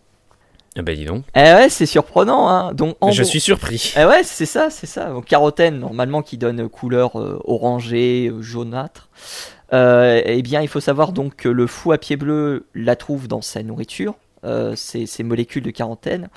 Ah 0.77 0.83
bah 0.83 0.93
dis 0.93 1.05
donc. 1.05 1.23
Eh 1.35 1.39
ouais, 1.39 1.69
c'est 1.69 1.85
surprenant. 1.85 2.47
Hein. 2.49 2.73
Donc, 2.73 2.97
je 3.11 3.23
suis 3.23 3.39
surpris. 3.39 3.93
Eh 3.97 4.05
ouais, 4.05 4.23
c'est 4.23 4.45
ça, 4.45 4.69
c'est 4.69 4.85
ça. 4.85 5.09
Donc, 5.09 5.25
carotène, 5.25 5.79
normalement, 5.79 6.21
qui 6.21 6.37
donne 6.37 6.69
couleur 6.69 7.19
euh, 7.19 7.41
orangée, 7.45 8.29
euh, 8.29 8.41
jaunâtre. 8.41 9.09
Euh, 9.73 10.21
eh 10.25 10.41
bien, 10.41 10.61
il 10.61 10.67
faut 10.67 10.79
savoir 10.79 11.11
donc 11.11 11.35
que 11.35 11.49
le 11.49 11.67
fou 11.67 11.91
à 11.91 11.97
pied 11.97 12.15
bleu 12.15 12.67
la 12.73 12.95
trouve 12.95 13.27
dans 13.27 13.41
sa 13.41 13.63
nourriture, 13.63 14.15
euh, 14.45 14.75
ces, 14.75 15.23
molécules 15.23 15.63
de 15.63 15.71
quarantaine. 15.71 16.29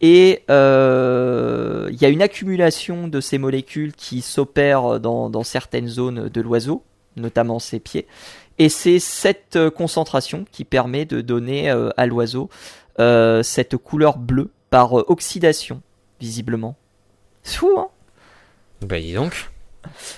Et 0.00 0.42
euh, 0.50 1.88
il 1.90 2.00
y 2.00 2.04
a 2.04 2.08
une 2.08 2.22
accumulation 2.22 3.08
de 3.08 3.20
ces 3.20 3.38
molécules 3.38 3.92
qui 3.92 4.20
s'opèrent 4.22 5.00
dans, 5.00 5.44
certaines 5.44 5.88
zones 5.88 6.28
de 6.28 6.40
l'oiseau, 6.40 6.82
notamment 7.16 7.58
ses 7.58 7.80
pieds. 7.80 8.06
Et 8.58 8.68
c'est 8.68 8.98
cette 8.98 9.58
concentration 9.70 10.44
qui 10.52 10.64
permet 10.64 11.04
de 11.04 11.20
donner 11.20 11.70
à 11.70 12.06
l'oiseau 12.06 12.50
cette 12.98 13.76
couleur 13.76 14.18
bleue 14.18 14.50
par 14.70 14.92
oxydation, 14.92 15.82
visiblement. 16.20 16.76
C'est 17.42 17.58
fou, 17.58 17.74
hein? 17.78 17.88
Bah 18.80 19.00
dis 19.00 19.14
donc. 19.14 19.50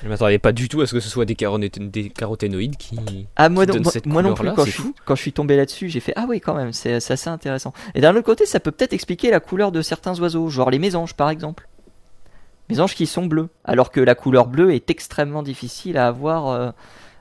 Je 0.02 0.08
m'attendais 0.08 0.38
pas 0.38 0.52
du 0.52 0.68
tout 0.68 0.80
à 0.80 0.86
ce 0.86 0.92
que 0.92 1.00
ce 1.00 1.08
soit 1.08 1.24
des, 1.24 1.34
des 1.34 2.10
caroténoïdes 2.10 2.76
qui. 2.76 3.26
Ah, 3.36 3.48
moi, 3.48 3.64
moi, 4.04 4.22
non 4.22 4.34
plus, 4.34 4.52
quand 4.52 4.64
je, 4.64 4.82
quand 5.04 5.14
je, 5.14 5.22
suis 5.22 5.32
tombé 5.32 5.56
là-dessus, 5.56 5.88
j'ai 5.88 6.00
fait 6.00 6.12
Ah 6.16 6.26
oui, 6.28 6.40
quand 6.40 6.54
même, 6.54 6.72
c'est 6.72 6.92
assez 6.94 7.28
intéressant. 7.28 7.72
Et 7.94 8.00
d'un 8.00 8.14
autre 8.14 8.24
côté, 8.24 8.46
ça 8.46 8.60
peut 8.60 8.70
peut-être 8.70 8.92
expliquer 8.92 9.30
la 9.30 9.40
couleur 9.40 9.72
de 9.72 9.82
certains 9.82 10.18
oiseaux, 10.20 10.48
genre 10.48 10.70
les 10.70 10.78
mésanges 10.78 11.14
par 11.14 11.30
exemple. 11.30 11.68
Mésanges 12.68 12.94
qui 12.94 13.06
sont 13.06 13.26
bleus, 13.26 13.48
alors 13.64 13.90
que 13.90 14.00
la 14.00 14.14
couleur 14.14 14.46
bleue 14.46 14.74
est 14.74 14.90
extrêmement 14.90 15.42
difficile 15.42 15.96
à 15.98 16.08
avoir 16.08 16.48
euh, 16.48 16.70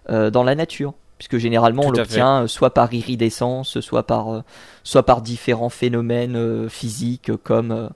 euh, 0.10 0.30
dans 0.32 0.44
la 0.44 0.56
nature. 0.56 0.94
puisque 1.18 1.38
généralement 1.38 1.84
on 1.86 1.92
Tout 1.92 1.98
l'obtient 1.98 2.44
euh, 2.44 2.48
soit 2.48 2.74
par 2.74 2.94
iridescence, 2.94 3.80
soit 3.80 4.04
par, 4.06 4.34
euh, 4.34 4.42
soit 4.84 5.04
par 5.04 5.22
différents 5.22 5.70
phénomènes 5.70 6.36
euh, 6.36 6.70
physiques 6.70 7.32
comme 7.44 7.90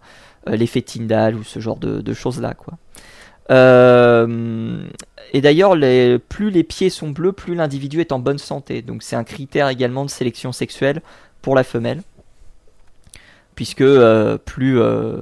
l'effet 0.47 0.81
Tyndall 0.81 1.35
ou 1.35 1.43
ce 1.43 1.59
genre 1.59 1.77
de, 1.77 2.01
de 2.01 2.13
choses-là. 2.13 2.53
Quoi. 2.53 2.75
Euh, 3.51 4.83
et 5.33 5.41
d'ailleurs, 5.41 5.75
les, 5.75 6.17
plus 6.17 6.49
les 6.49 6.63
pieds 6.63 6.89
sont 6.89 7.09
bleus, 7.09 7.33
plus 7.33 7.55
l'individu 7.55 7.99
est 7.99 8.11
en 8.11 8.19
bonne 8.19 8.37
santé. 8.37 8.81
Donc 8.81 9.03
c'est 9.03 9.15
un 9.15 9.23
critère 9.23 9.67
également 9.67 10.05
de 10.05 10.09
sélection 10.09 10.51
sexuelle 10.51 11.01
pour 11.41 11.55
la 11.55 11.63
femelle, 11.63 12.01
puisque 13.55 13.81
euh, 13.81 14.37
plus, 14.37 14.79
euh, 14.79 15.17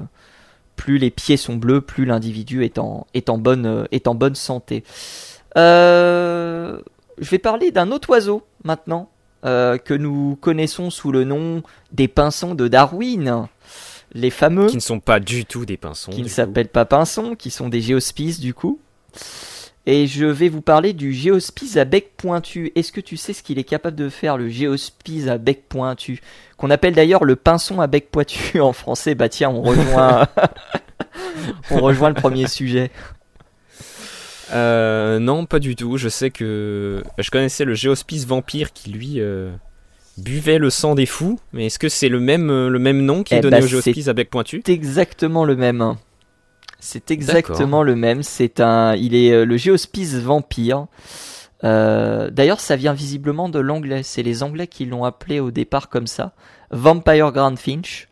plus 0.78 0.98
les 0.98 1.10
pieds 1.10 1.36
sont 1.36 1.56
bleus, 1.56 1.82
plus 1.82 2.06
l'individu 2.06 2.64
est 2.64 2.78
en, 2.78 3.06
est, 3.14 3.30
en 3.30 3.38
bonne, 3.38 3.66
euh, 3.66 3.84
est 3.92 4.08
en 4.08 4.16
bonne 4.16 4.36
santé. 4.36 4.86
Euh, 5.58 6.80
je 7.18 7.30
vais 7.30 7.40
parler 7.40 7.72
d'un 7.72 7.92
autre 7.92 8.10
oiseau 8.12 8.44
maintenant, 8.64 9.10
euh, 9.44 9.78
que 9.78 9.94
nous 9.94 10.38
connaissons 10.40 10.90
sous 10.90 11.12
le 11.12 11.26
nom 11.26 11.64
des 11.92 12.08
pinsons 12.08 12.56
de 12.56 12.70
Darwin. 12.70 13.48
Les 14.14 14.30
fameux 14.30 14.68
Qui 14.68 14.78
ne 14.78 14.82
sont 14.82 15.02
pas 15.02 15.20
du 15.20 15.44
tout 15.44 15.66
des 15.66 15.76
pinsons. 15.76 16.12
qui 16.12 16.24
ne 16.24 16.30
s'appellent 16.30 16.70
pas 16.70 16.86
pinsons, 16.86 17.36
qui 17.36 17.52
sont 17.52 17.68
des 17.68 17.82
géospices 17.82 18.40
du 18.40 18.54
coup. 18.54 18.80
Et 19.90 20.06
je 20.06 20.26
vais 20.26 20.50
vous 20.50 20.60
parler 20.60 20.92
du 20.92 21.14
géospice 21.14 21.78
à 21.78 21.86
bec 21.86 22.12
pointu. 22.18 22.74
Est-ce 22.76 22.92
que 22.92 23.00
tu 23.00 23.16
sais 23.16 23.32
ce 23.32 23.42
qu'il 23.42 23.58
est 23.58 23.64
capable 23.64 23.96
de 23.96 24.10
faire, 24.10 24.38
le 24.38 24.50
géospice 24.50 25.30
à 25.30 25.38
bec 25.38 25.64
pointu? 25.70 26.20
Qu'on 26.58 26.70
appelle 26.70 26.94
d'ailleurs 26.94 27.24
le 27.24 27.38
pinson 27.38 27.80
à 27.80 27.88
bec 27.88 28.12
pointu 28.12 28.60
en 28.60 28.74
français. 28.74 29.16
Bah 29.16 29.30
tiens, 29.30 29.50
on 29.50 29.62
rejoint, 29.62 30.28
on 31.72 31.78
rejoint 31.80 32.10
le 32.10 32.16
premier 32.16 32.48
sujet. 32.48 32.92
Euh, 34.52 35.20
non, 35.20 35.46
pas 35.46 35.60
du 35.60 35.78
tout. 35.78 35.96
Je 35.96 36.10
sais 36.10 36.32
que 36.32 37.02
je 37.18 37.32
connaissais 37.32 37.64
le 37.64 37.74
Géospice 37.74 38.28
vampire 38.28 38.74
qui 38.74 38.90
lui 38.90 39.22
euh, 39.22 39.52
buvait 40.18 40.58
le 40.58 40.70
sang 40.70 40.96
des 40.96 41.06
fous. 41.06 41.40
Mais 41.54 41.68
est-ce 41.68 41.80
que 41.80 41.88
c'est 41.88 42.10
le 42.10 42.20
même 42.20 42.50
euh, 42.50 42.68
le 42.68 42.80
même 42.80 43.04
nom 43.04 43.24
qui 43.24 43.36
est 43.36 43.38
Eh 43.38 43.42
donné 43.42 43.60
bah, 43.60 43.64
au 43.64 43.68
Géospice 43.68 44.10
à 44.10 44.14
bec 44.14 44.30
pointu? 44.30 44.62
C'est 44.66 44.74
exactement 44.74 45.46
le 45.46 45.56
même. 45.56 45.96
C'est 46.80 47.12
exactement 47.12 47.84
le 47.84 47.96
même. 47.96 48.24
C'est 48.24 48.60
un, 48.60 48.96
il 48.96 49.16
est 49.16 49.32
euh, 49.32 49.46
le 49.46 49.58
géospice 49.58 50.16
vampire. 50.16 50.88
Euh, 51.64 52.30
D'ailleurs, 52.30 52.60
ça 52.60 52.76
vient 52.76 52.94
visiblement 52.94 53.50
de 53.50 53.60
l'anglais. 53.60 54.04
C'est 54.04 54.24
les 54.24 54.44
Anglais 54.44 54.68
qui 54.68 54.86
l'ont 54.86 55.04
appelé 55.04 55.40
au 55.40 55.52
départ 55.52 55.90
comme 55.90 56.08
ça, 56.08 56.34
Vampire 56.72 57.32
Grand 57.32 57.58
Finch. 57.58 58.08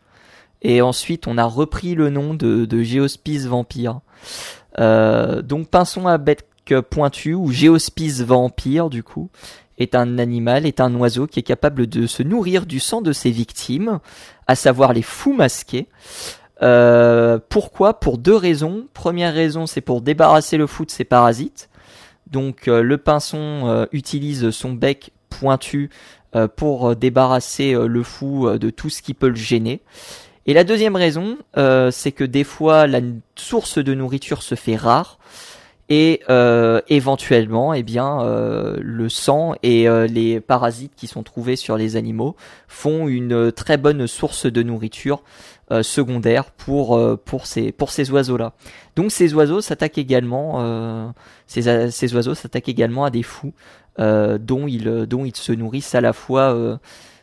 Et 0.62 0.82
ensuite, 0.82 1.26
on 1.26 1.38
a 1.38 1.44
repris 1.44 1.94
le 1.94 2.10
nom 2.10 2.34
de, 2.34 2.64
de 2.64 2.82
géospice 2.82 3.46
vampire. 3.46 4.00
Euh, 4.80 5.42
donc, 5.42 5.68
pinson 5.68 6.06
à 6.06 6.18
bec 6.18 6.42
pointu 6.90 7.34
ou 7.34 7.52
géospice 7.52 8.22
vampire, 8.22 8.90
du 8.90 9.04
coup, 9.04 9.30
est 9.78 9.94
un 9.94 10.18
animal, 10.18 10.66
est 10.66 10.80
un 10.80 10.92
oiseau 10.96 11.28
qui 11.28 11.38
est 11.38 11.44
capable 11.44 11.86
de 11.86 12.06
se 12.08 12.24
nourrir 12.24 12.66
du 12.66 12.80
sang 12.80 13.02
de 13.02 13.12
ses 13.12 13.30
victimes, 13.30 14.00
à 14.48 14.56
savoir 14.56 14.92
les 14.92 15.02
fous 15.02 15.34
masqués. 15.34 15.86
Euh, 16.62 17.38
pourquoi? 17.48 18.00
Pour 18.00 18.18
deux 18.18 18.36
raisons. 18.36 18.86
Première 18.94 19.34
raison, 19.34 19.66
c'est 19.66 19.80
pour 19.80 20.00
débarrasser 20.00 20.56
le 20.56 20.66
fou 20.66 20.84
de 20.84 20.90
ses 20.90 21.04
parasites. 21.04 21.68
Donc 22.30 22.66
euh, 22.66 22.82
le 22.82 22.98
pinson 22.98 23.68
euh, 23.68 23.86
utilise 23.92 24.50
son 24.50 24.72
bec 24.72 25.12
pointu 25.28 25.90
pour 26.56 26.94
débarrasser 26.96 27.72
le 27.72 28.02
fou 28.02 28.50
de 28.58 28.68
tout 28.68 28.90
ce 28.90 29.00
qui 29.00 29.14
peut 29.14 29.30
le 29.30 29.36
gêner. 29.36 29.80
Et 30.44 30.52
la 30.52 30.64
deuxième 30.64 30.94
raison, 30.94 31.38
c'est 31.54 32.12
que 32.12 32.24
des 32.24 32.44
fois 32.44 32.86
la 32.86 33.00
source 33.36 33.78
de 33.78 33.94
nourriture 33.94 34.42
se 34.42 34.54
fait 34.54 34.76
rare 34.76 35.18
et 35.88 36.20
éventuellement, 36.88 37.72
eh 37.72 37.82
bien, 37.82 38.18
le 38.78 39.08
sang 39.08 39.54
et 39.62 39.86
les 40.08 40.40
parasites 40.40 40.92
qui 40.94 41.06
sont 41.06 41.22
trouvés 41.22 41.56
sur 41.56 41.78
les 41.78 41.96
animaux 41.96 42.36
font 42.68 43.08
une 43.08 43.50
très 43.50 43.78
bonne 43.78 44.06
source 44.06 44.44
de 44.44 44.62
nourriture 44.62 45.22
euh, 45.72 45.82
secondaire 45.82 46.52
pour 46.52 46.96
euh, 46.96 47.16
pour 47.16 47.46
ces 47.46 47.72
pour 47.72 47.90
ces 47.90 48.12
oiseaux-là. 48.12 48.52
Donc 48.94 49.10
ces 49.10 49.34
oiseaux 49.34 49.60
s'attaquent 49.60 49.98
également 49.98 50.60
euh, 50.60 51.08
ces 51.48 51.90
ces 51.90 52.14
oiseaux 52.14 52.36
s'attaquent 52.36 52.68
également 52.68 53.04
à 53.04 53.10
des 53.10 53.24
fous 53.24 53.52
dont 53.98 54.68
ils 54.68 55.06
dont 55.08 55.24
ils 55.24 55.34
se 55.34 55.50
nourrissent 55.50 55.96
à 55.96 56.00
la 56.00 56.12
fois 56.12 56.78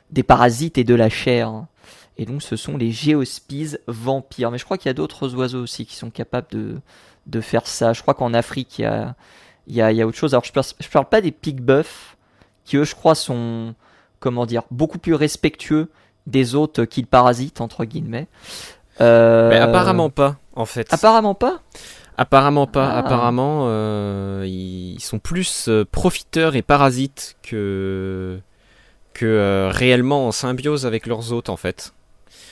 des 0.10 0.24
parasites 0.24 0.78
et 0.78 0.84
de 0.84 0.94
la 0.94 1.08
chair. 1.08 1.68
Et 2.18 2.26
donc 2.26 2.42
ce 2.42 2.58
sont 2.58 2.76
les 2.76 2.92
géospies 2.92 3.78
vampires. 3.88 4.52
Mais 4.52 4.58
je 4.58 4.66
crois 4.66 4.78
qu'il 4.78 4.90
y 4.90 4.92
a 4.92 4.94
d'autres 4.94 5.36
oiseaux 5.36 5.64
aussi 5.64 5.86
qui 5.86 5.96
sont 5.96 6.10
capables 6.10 6.48
de 6.52 6.82
de 7.28 7.40
faire 7.40 7.66
ça. 7.66 7.94
Je 7.94 8.02
crois 8.02 8.14
qu'en 8.14 8.34
Afrique 8.34 8.78
il 8.78 8.82
y 8.82 8.86
a 8.86 9.16
il 9.68 9.76
y 9.76 9.82
a, 9.82 9.94
y 9.94 10.02
a 10.02 10.06
autre 10.06 10.18
chose. 10.18 10.34
Alors 10.34 10.44
je 10.44 10.52
parle, 10.52 10.66
je 10.82 10.90
parle 10.90 11.08
pas 11.08 11.22
des 11.22 11.32
pig-buffs 11.32 12.18
qui 12.66 12.76
eux 12.76 12.84
je 12.84 12.96
crois 12.96 13.16
sont 13.16 13.74
comment 14.20 14.46
dire 14.46 14.64
beaucoup 14.70 14.98
plus 14.98 15.14
respectueux 15.14 15.90
des 16.28 16.56
hôtes 16.56 16.86
qu'ils 16.86 17.08
parasitent 17.08 17.62
entre 17.62 17.86
guillemets. 17.86 18.28
Euh, 19.02 19.50
Mais 19.50 19.58
apparemment 19.58 20.10
pas, 20.10 20.38
en 20.56 20.66
fait. 20.66 20.88
Apparemment 20.94 21.34
pas. 21.36 21.62
Apparemment 22.18 22.68
pas. 22.68 22.90
Ah. 22.92 23.00
Apparemment, 23.00 23.66
euh, 23.68 24.46
ils 24.48 25.00
sont 25.02 25.18
plus 25.20 25.68
euh, 25.68 25.84
profiteurs 25.90 26.56
et 26.56 26.62
parasites 26.62 27.36
que 27.44 28.40
que 29.14 29.26
euh, 29.26 29.70
réellement 29.72 30.28
en 30.28 30.32
symbiose 30.32 30.86
avec 30.86 31.06
leurs 31.08 31.34
hôtes, 31.34 31.50
en 31.50 31.58
fait. 31.58 31.94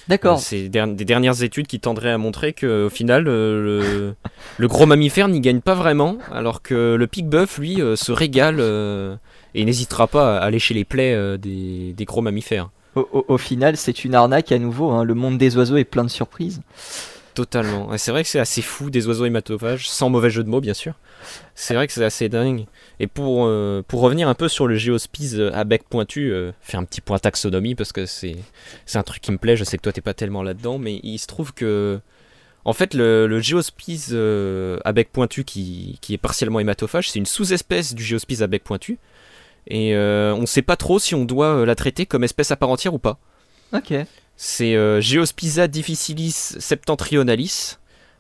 D'accord. 0.08 0.38
Euh, 0.38 0.42
C'est 0.42 0.68
der- 0.70 0.88
des 0.88 1.06
dernières 1.06 1.44
études 1.44 1.68
qui 1.68 1.80
tendraient 1.80 2.12
à 2.12 2.18
montrer 2.18 2.54
que 2.54 2.86
au 2.86 2.90
final, 2.90 3.28
euh, 3.28 3.64
le, 3.64 4.16
le 4.58 4.68
gros 4.68 4.86
mammifère 4.88 5.28
n'y 5.28 5.42
gagne 5.42 5.62
pas 5.62 5.76
vraiment, 5.76 6.18
alors 6.32 6.62
que 6.64 6.96
le 6.96 7.08
pig-buff, 7.08 7.58
lui, 7.60 7.82
euh, 7.82 7.96
se 7.96 8.12
régale 8.12 8.58
euh, 8.60 9.16
et 9.54 9.64
n'hésitera 9.66 10.08
pas 10.08 10.38
à 10.40 10.50
lécher 10.50 10.74
les 10.74 10.86
plaies 10.86 11.14
euh, 11.14 11.38
des, 11.38 11.94
des 11.94 12.06
gros 12.06 12.22
mammifères. 12.22 12.70
Au, 12.95 13.38
final, 13.38 13.77
c'est 13.77 14.04
une 14.04 14.15
arnaque 14.15 14.51
à 14.51 14.60
nouveau. 14.60 14.91
hein. 14.91 15.04
Le 15.04 15.13
monde 15.13 15.38
des 15.38 15.56
oiseaux 15.56 15.77
est 15.77 15.86
plein 15.86 16.04
de 16.04 16.10
surprises. 16.10 16.62
Totalement. 17.34 17.89
C'est 17.97 18.12
vrai 18.12 18.23
que 18.23 18.30
c'est 18.30 18.39
assez 18.39 18.62
fou 18.62 18.89
des 18.89 19.08
oiseaux 19.08 19.25
hématophages, 19.25 19.89
sans 19.89 20.10
mauvais 20.10 20.30
jeu 20.30 20.43
de 20.43 20.49
mots 20.49 20.60
bien 20.60 20.73
sûr. 20.73 20.95
C'est 21.56 21.73
vrai 21.73 21.88
que 21.88 21.93
c'est 21.93 22.04
assez 22.04 22.27
dingue. 22.27 22.65
Et 22.99 23.08
pour, 23.08 23.45
euh, 23.45 23.82
pour 23.88 24.01
revenir 24.01 24.27
un 24.27 24.34
peu 24.34 24.49
sur 24.49 24.67
le 24.67 24.75
géospice 24.75 25.36
euh, 25.38 25.49
à 25.54 25.63
bec 25.63 25.84
pointu, 25.89 26.34
euh, 26.34 26.51
faire 26.62 26.82
un 26.82 26.84
petit 26.84 26.99
point 26.99 27.19
taxonomie 27.19 27.73
parce 27.75 27.93
que 27.93 28.06
c'est 28.06 28.36
c'est 28.86 28.97
un 28.97 29.04
truc 29.04 29.21
qui 29.21 29.32
me 29.32 29.38
plaît. 29.38 29.56
Je 29.56 29.63
sais 29.63 29.77
que 29.77 29.82
toi 29.82 29.93
t'es 29.93 30.01
pas 30.01 30.13
tellement 30.13 30.43
là-dedans, 30.43 30.77
mais 30.77 30.99
il 31.04 31.17
se 31.19 31.27
trouve 31.27 31.54
que 31.54 32.01
en 32.65 32.73
fait 32.73 32.93
le, 32.93 33.27
le 33.27 33.39
géospice 33.39 34.12
à 34.12 34.91
bec 34.91 35.10
pointu 35.13 35.45
qui, 35.45 35.99
qui 36.01 36.13
est 36.13 36.17
partiellement 36.17 36.60
hématophage, 36.60 37.10
c'est 37.10 37.19
une 37.19 37.25
sous-espèce 37.25 37.95
du 37.95 38.04
géospice 38.04 38.41
à 38.41 38.47
bec 38.47 38.65
pointu. 38.65 38.99
Et 39.67 39.95
euh, 39.95 40.34
on 40.34 40.45
sait 40.45 40.62
pas 40.62 40.76
trop 40.76 41.00
si 41.00 41.15
on 41.15 41.26
doit 41.26 41.58
euh, 41.58 41.65
la 41.65 41.76
traiter 41.76 42.06
comme 42.06 42.24
espèce 42.24 42.52
à 42.52 42.56
part 42.56 42.69
entière 42.69 42.93
ou 42.93 43.00
pas. 43.00 43.19
Ok. 43.74 43.93
C'est 44.36 44.76
euh, 44.76 45.02
Geospiza 45.02 45.67
difficilis 45.67 46.32
septentrionalis. 46.32 47.78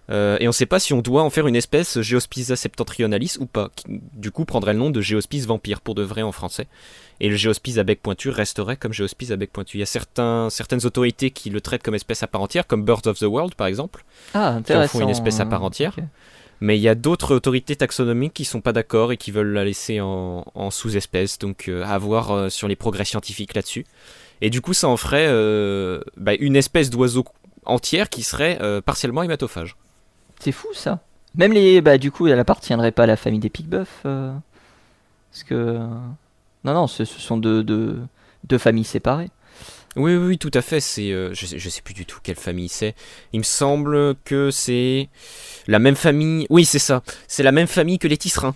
Euh, 0.09 0.37
et 0.39 0.47
on 0.47 0.49
ne 0.49 0.53
sait 0.53 0.65
pas 0.65 0.79
si 0.79 0.93
on 0.93 1.01
doit 1.01 1.23
en 1.23 1.29
faire 1.29 1.47
une 1.47 1.55
espèce 1.55 2.01
Geospiza 2.01 2.55
septentrionalis 2.55 3.37
ou 3.39 3.45
pas. 3.45 3.69
Qui, 3.75 3.85
du 4.13 4.31
coup, 4.31 4.45
prendrait 4.45 4.73
le 4.73 4.79
nom 4.79 4.89
de 4.89 5.01
Geospice 5.01 5.45
vampire 5.45 5.79
pour 5.81 5.95
de 5.95 6.03
vrai 6.03 6.21
en 6.21 6.31
français. 6.31 6.67
Et 7.21 7.29
le 7.29 7.37
Geospice 7.37 7.77
à 7.77 7.83
bec 7.83 8.01
pointu 8.01 8.29
resterait 8.29 8.75
comme 8.75 8.93
Geospice 8.93 9.31
à 9.31 9.35
bec 9.35 9.51
pointu. 9.51 9.77
Il 9.77 9.79
y 9.79 9.83
a 9.83 9.87
certains, 9.87 10.49
certaines 10.49 10.85
autorités 10.85 11.31
qui 11.31 11.49
le 11.49 11.61
traitent 11.61 11.83
comme 11.83 11.95
espèce 11.95 12.23
à 12.23 12.27
part 12.27 12.41
entière, 12.41 12.67
comme 12.67 12.83
Birds 12.83 13.05
of 13.05 13.19
the 13.19 13.23
World 13.23 13.55
par 13.55 13.67
exemple. 13.67 14.03
Ah, 14.33 14.59
Qui 14.65 14.73
en 14.73 14.87
font 14.87 15.01
une 15.01 15.09
espèce 15.09 15.39
à 15.39 15.45
part 15.45 15.63
entière. 15.63 15.95
Mais 16.61 16.77
il 16.77 16.81
y 16.81 16.87
a 16.87 16.93
d'autres 16.93 17.35
autorités 17.35 17.75
taxonomiques 17.75 18.33
qui 18.33 18.45
sont 18.45 18.61
pas 18.61 18.71
d'accord 18.71 19.11
et 19.11 19.17
qui 19.17 19.31
veulent 19.31 19.51
la 19.51 19.65
laisser 19.65 19.99
en, 19.99 20.69
sous-espèce. 20.69 21.39
Donc 21.39 21.67
euh, 21.67 21.83
à 21.83 21.97
voir 21.97 22.31
euh, 22.31 22.49
sur 22.49 22.67
les 22.67 22.75
progrès 22.75 23.03
scientifiques 23.03 23.55
là-dessus. 23.55 23.85
Et 24.41 24.51
du 24.51 24.61
coup, 24.61 24.73
ça 24.73 24.87
en 24.87 24.95
ferait 24.95 25.27
euh, 25.27 26.01
bah, 26.17 26.35
une 26.35 26.55
espèce 26.55 26.91
d'oiseau 26.91 27.25
entière 27.65 28.09
qui 28.09 28.21
serait 28.23 28.59
partiellement 28.85 29.23
hématophage. 29.23 29.75
C'est 30.39 30.51
fou 30.51 30.67
ça. 30.73 30.99
Même 31.35 31.53
les, 31.53 31.81
bah 31.81 31.97
du 31.97 32.11
coup, 32.11 32.27
elle 32.27 32.39
appartiendrait 32.39 32.91
pas 32.91 33.03
à 33.03 33.07
la 33.07 33.17
famille 33.17 33.39
des 33.39 33.49
pigbuffs. 33.49 34.01
Parce 34.03 35.43
que 35.45 35.77
non, 36.63 36.73
non, 36.73 36.87
ce, 36.87 37.05
sont 37.05 37.37
deux 37.37 38.07
familles 38.57 38.83
séparées. 38.83 39.29
Oui, 39.97 40.15
oui, 40.15 40.25
oui, 40.27 40.37
tout 40.37 40.51
à 40.53 40.61
fait. 40.61 40.79
C'est, 40.79 41.11
euh, 41.11 41.33
je, 41.33 41.45
sais, 41.45 41.59
je 41.59 41.69
sais 41.69 41.81
plus 41.81 41.93
du 41.93 42.05
tout 42.05 42.19
quelle 42.23 42.35
famille 42.37 42.69
c'est. 42.69 42.95
Il 43.33 43.39
me 43.39 43.43
semble 43.43 44.15
que 44.23 44.49
c'est 44.51 45.09
la 45.67 45.79
même 45.79 45.95
famille. 45.95 46.47
Oui, 46.49 46.63
c'est 46.65 46.79
ça. 46.79 47.03
C'est 47.27 47.43
la 47.43 47.51
même 47.51 47.67
famille 47.67 47.99
que 47.99 48.07
les 48.07 48.17
tisserins. 48.17 48.55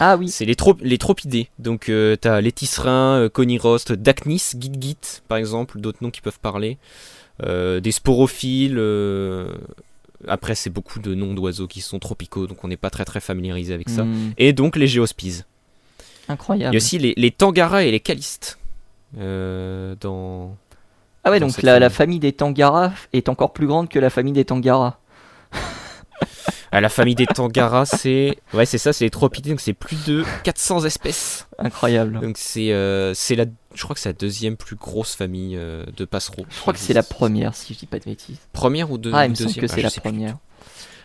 Ah 0.00 0.16
oui. 0.16 0.28
C'est 0.28 0.44
les, 0.44 0.54
trop- 0.56 0.76
les 0.80 0.98
tropidés. 0.98 1.48
Donc 1.58 1.88
euh, 1.88 2.16
t'as 2.16 2.40
les 2.40 2.52
tisserins, 2.52 3.18
euh, 3.22 3.28
conirost, 3.28 3.92
dacnys, 3.92 4.52
git 4.60 4.96
par 5.28 5.38
exemple, 5.38 5.80
d'autres 5.80 5.98
noms 6.02 6.10
qui 6.10 6.20
peuvent 6.20 6.40
parler. 6.40 6.78
Euh, 7.44 7.80
des 7.80 7.90
sporophiles. 7.92 8.78
Après, 10.26 10.54
c'est 10.54 10.70
beaucoup 10.70 11.00
de 11.00 11.14
noms 11.14 11.34
d'oiseaux 11.34 11.66
qui 11.66 11.80
sont 11.82 11.98
tropicaux, 11.98 12.46
donc 12.46 12.64
on 12.64 12.68
n'est 12.68 12.78
pas 12.78 12.88
très 12.90 13.04
très 13.04 13.20
familiarisé 13.20 13.74
avec 13.74 13.90
ça. 13.90 14.04
Hmm, 14.04 14.32
Et 14.38 14.52
donc 14.52 14.76
les 14.76 14.86
géospies. 14.86 15.42
Il 16.28 16.32
incroyable. 16.32 16.74
y 16.74 16.76
a 16.76 16.78
aussi 16.78 16.98
les, 16.98 17.12
les 17.16 17.30
tangaras 17.30 17.82
et 17.82 17.90
les 17.90 18.00
calistes. 18.00 18.58
Euh, 19.18 19.94
dans... 20.00 20.56
ah 21.24 21.30
ouais, 21.30 21.40
dans 21.40 21.46
donc 21.46 21.62
la, 21.62 21.78
la 21.78 21.90
famille. 21.90 22.18
des 22.18 22.32
Tangara 22.32 22.92
est 23.12 23.28
encore 23.28 23.52
plus 23.52 23.66
grande 23.66 23.88
que 23.88 23.98
la 23.98 24.10
famille 24.10 24.32
des 24.32 24.44
Tangara. 24.44 24.98
Ah, 26.72 26.80
la 26.80 26.88
famille 26.88 27.14
des 27.14 27.26
Tangara, 27.26 27.86
c'est. 27.86 28.36
Ouais, 28.52 28.66
c'est 28.66 28.78
ça, 28.78 28.92
c'est 28.92 29.04
les 29.04 29.10
Tropidies, 29.10 29.50
donc 29.50 29.60
c'est 29.60 29.74
plus 29.74 30.04
de 30.06 30.24
400 30.42 30.84
espèces. 30.84 31.46
Incroyable. 31.58 32.18
Donc 32.20 32.36
c'est 32.36 32.72
euh, 32.72 33.14
c'est 33.14 33.36
la. 33.36 33.44
Je 33.74 33.82
crois 33.84 33.94
que 33.94 34.00
c'est 34.00 34.08
la 34.08 34.14
deuxième 34.14 34.56
plus 34.56 34.74
grosse 34.74 35.14
famille 35.14 35.56
euh, 35.56 35.84
de 35.96 36.04
passereaux. 36.04 36.44
Je 36.50 36.58
crois 36.60 36.72
que 36.72 36.80
c'est 36.80 36.92
la 36.92 37.04
première, 37.04 37.54
si 37.54 37.74
je 37.74 37.78
dis 37.78 37.86
pas 37.86 38.00
de 38.00 38.04
bêtises. 38.04 38.38
Première 38.52 38.90
ou, 38.90 38.98
deux, 38.98 39.12
Ah, 39.14 39.22
ou 39.22 39.24
il 39.26 39.30
me 39.30 39.34
semble 39.36 39.46
deuxième 39.48 39.66
que 39.66 39.70
Ah, 39.70 39.74
c'est 39.74 39.80
je 39.82 39.86
la 39.86 40.00
première. 40.10 40.36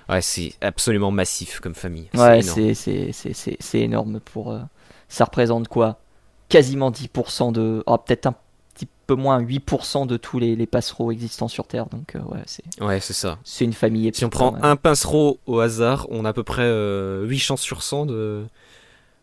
Ouais, 0.09 0.21
c'est 0.23 0.53
absolument 0.61 1.11
massif 1.11 1.59
comme 1.59 1.75
famille. 1.75 2.09
Ouais, 2.15 2.39
énorme. 2.39 2.55
c'est 2.55 2.73
c'est- 2.73 3.11
c'est- 3.11 3.33
c'est- 3.33 3.57
c'est 3.59 3.79
énorme 3.81 4.19
pour. 4.21 4.51
euh, 4.51 4.59
ça 5.07 5.25
représente 5.25 5.67
quoi? 5.67 5.99
Quasiment 6.49 6.91
10% 6.91 7.51
de. 7.51 7.83
Oh, 7.85 7.97
peut-être 7.97 8.25
un 8.25 8.35
petit 8.73 8.87
peu 9.07 9.15
moins, 9.15 9.41
8% 9.41 10.07
de 10.07 10.17
tous 10.17 10.39
les, 10.39 10.55
les 10.55 10.65
passereaux 10.67 11.11
existants 11.11 11.47
sur 11.47 11.67
Terre. 11.67 11.85
Donc, 11.87 12.15
euh, 12.15 12.19
ouais, 12.19 12.41
c'est 12.45 12.63
Ouais, 12.81 12.99
c'est 12.99 13.13
ça. 13.13 13.37
c'est 13.43 13.65
une 13.65 13.73
famille. 13.73 14.11
Si 14.13 14.23
on 14.23 14.27
épique, 14.27 14.37
prend 14.37 14.55
un 14.61 14.75
pincereau 14.75 15.39
au 15.45 15.59
hasard, 15.59 16.07
on 16.09 16.25
a 16.25 16.29
à 16.29 16.33
peu 16.33 16.43
près 16.43 16.63
euh, 16.63 17.25
8 17.25 17.39
chances 17.39 17.61
sur 17.61 17.83
100 17.83 18.07
de 18.07 18.45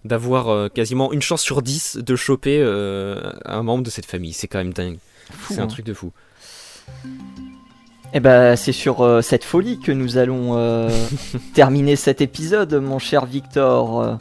d'avoir 0.04 0.48
euh, 0.48 0.68
quasiment 0.68 1.12
une 1.12 1.22
chance 1.22 1.42
sur 1.42 1.62
10 1.62 1.98
de 1.98 2.16
choper 2.16 2.60
euh, 2.60 3.32
un 3.44 3.62
membre 3.62 3.82
de 3.82 3.90
cette 3.90 4.06
famille. 4.06 4.32
C'est 4.32 4.46
quand 4.46 4.58
même 4.58 4.72
dingue. 4.72 4.98
C'est 5.48 5.58
un 5.58 5.64
hein. 5.64 5.66
truc 5.66 5.84
de 5.84 5.94
fou. 5.94 6.12
Eh 8.12 8.20
ben, 8.20 8.56
c'est 8.56 8.72
sur 8.72 9.02
euh, 9.02 9.20
cette 9.20 9.44
folie 9.44 9.78
que 9.78 9.92
nous 9.92 10.16
allons 10.16 10.56
euh, 10.56 10.88
terminer 11.54 11.96
cet 11.96 12.20
épisode, 12.20 12.74
mon 12.74 12.98
cher 12.98 13.26
Victor. 13.26 14.18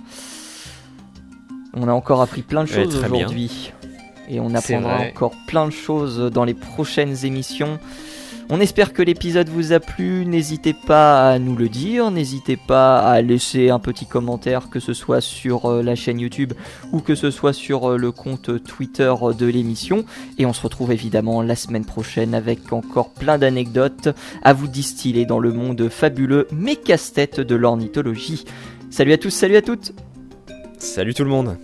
Euh, 1.76 1.80
on 1.80 1.88
a 1.88 1.94
encore 1.94 2.22
appris 2.22 2.42
plein 2.42 2.64
de 2.64 2.70
choses 2.70 2.96
aujourd'hui. 2.96 3.72
Et 4.28 4.40
on 4.40 4.54
apprendra 4.56 5.02
encore 5.02 5.34
plein 5.48 5.68
de 5.68 5.72
choses 5.72 6.32
dans 6.34 6.46
les 6.46 6.56
prochaines 6.56 7.26
émissions. 7.26 7.80
On 8.48 8.60
espère 8.60 8.94
que 8.94 9.02
l'épisode 9.02 9.50
vous 9.50 9.74
a 9.74 9.80
plu. 9.80 10.24
N'hésitez 10.26 10.74
pas 10.74 11.32
à 11.32 11.40
nous 11.40 11.56
le 11.56 11.68
dire. 11.68 12.12
N'hésitez 12.12 12.58
pas 12.58 13.00
à 13.00 13.22
laisser 13.22 13.70
un 13.70 13.80
petit 13.80 14.06
commentaire, 14.06 14.70
que 14.70 14.80
ce 14.80 14.94
soit 14.94 15.22
sur 15.22 15.66
euh, 15.66 15.82
la 15.82 15.96
chaîne 15.96 16.20
YouTube 16.20 16.54
ou 16.92 17.00
que 17.00 17.16
ce 17.16 17.32
soit 17.32 17.54
sur 17.54 17.92
euh, 17.92 17.98
le 17.98 18.12
compte 18.12 18.64
Twitter 18.64 19.14
de 19.38 19.46
l'émission. 19.48 20.06
Et 20.38 20.46
on 20.46 20.54
se 20.54 20.62
retrouve 20.62 20.92
évidemment 20.92 21.42
la 21.42 21.56
semaine 21.56 21.86
prochaine 21.86 22.36
avec 22.36 22.72
encore 22.72 23.10
plein 23.10 23.40
d'anecdotes 23.40 24.10
à 24.44 24.54
vous 24.54 24.68
distiller 24.68 25.26
dans 25.26 25.40
le 25.40 25.52
monde 25.52 25.90
fabuleux 25.90 26.48
mais 26.52 26.76
casse-tête 26.76 27.40
de 27.40 27.56
l'ornithologie. 27.56 28.46
Salut 28.92 29.14
à 29.14 29.18
tous, 29.18 29.32
salut 29.32 29.56
à 29.56 29.64
toutes 29.64 29.94
Salut 30.80 31.14
tout 31.14 31.24
le 31.24 31.30
monde 31.30 31.58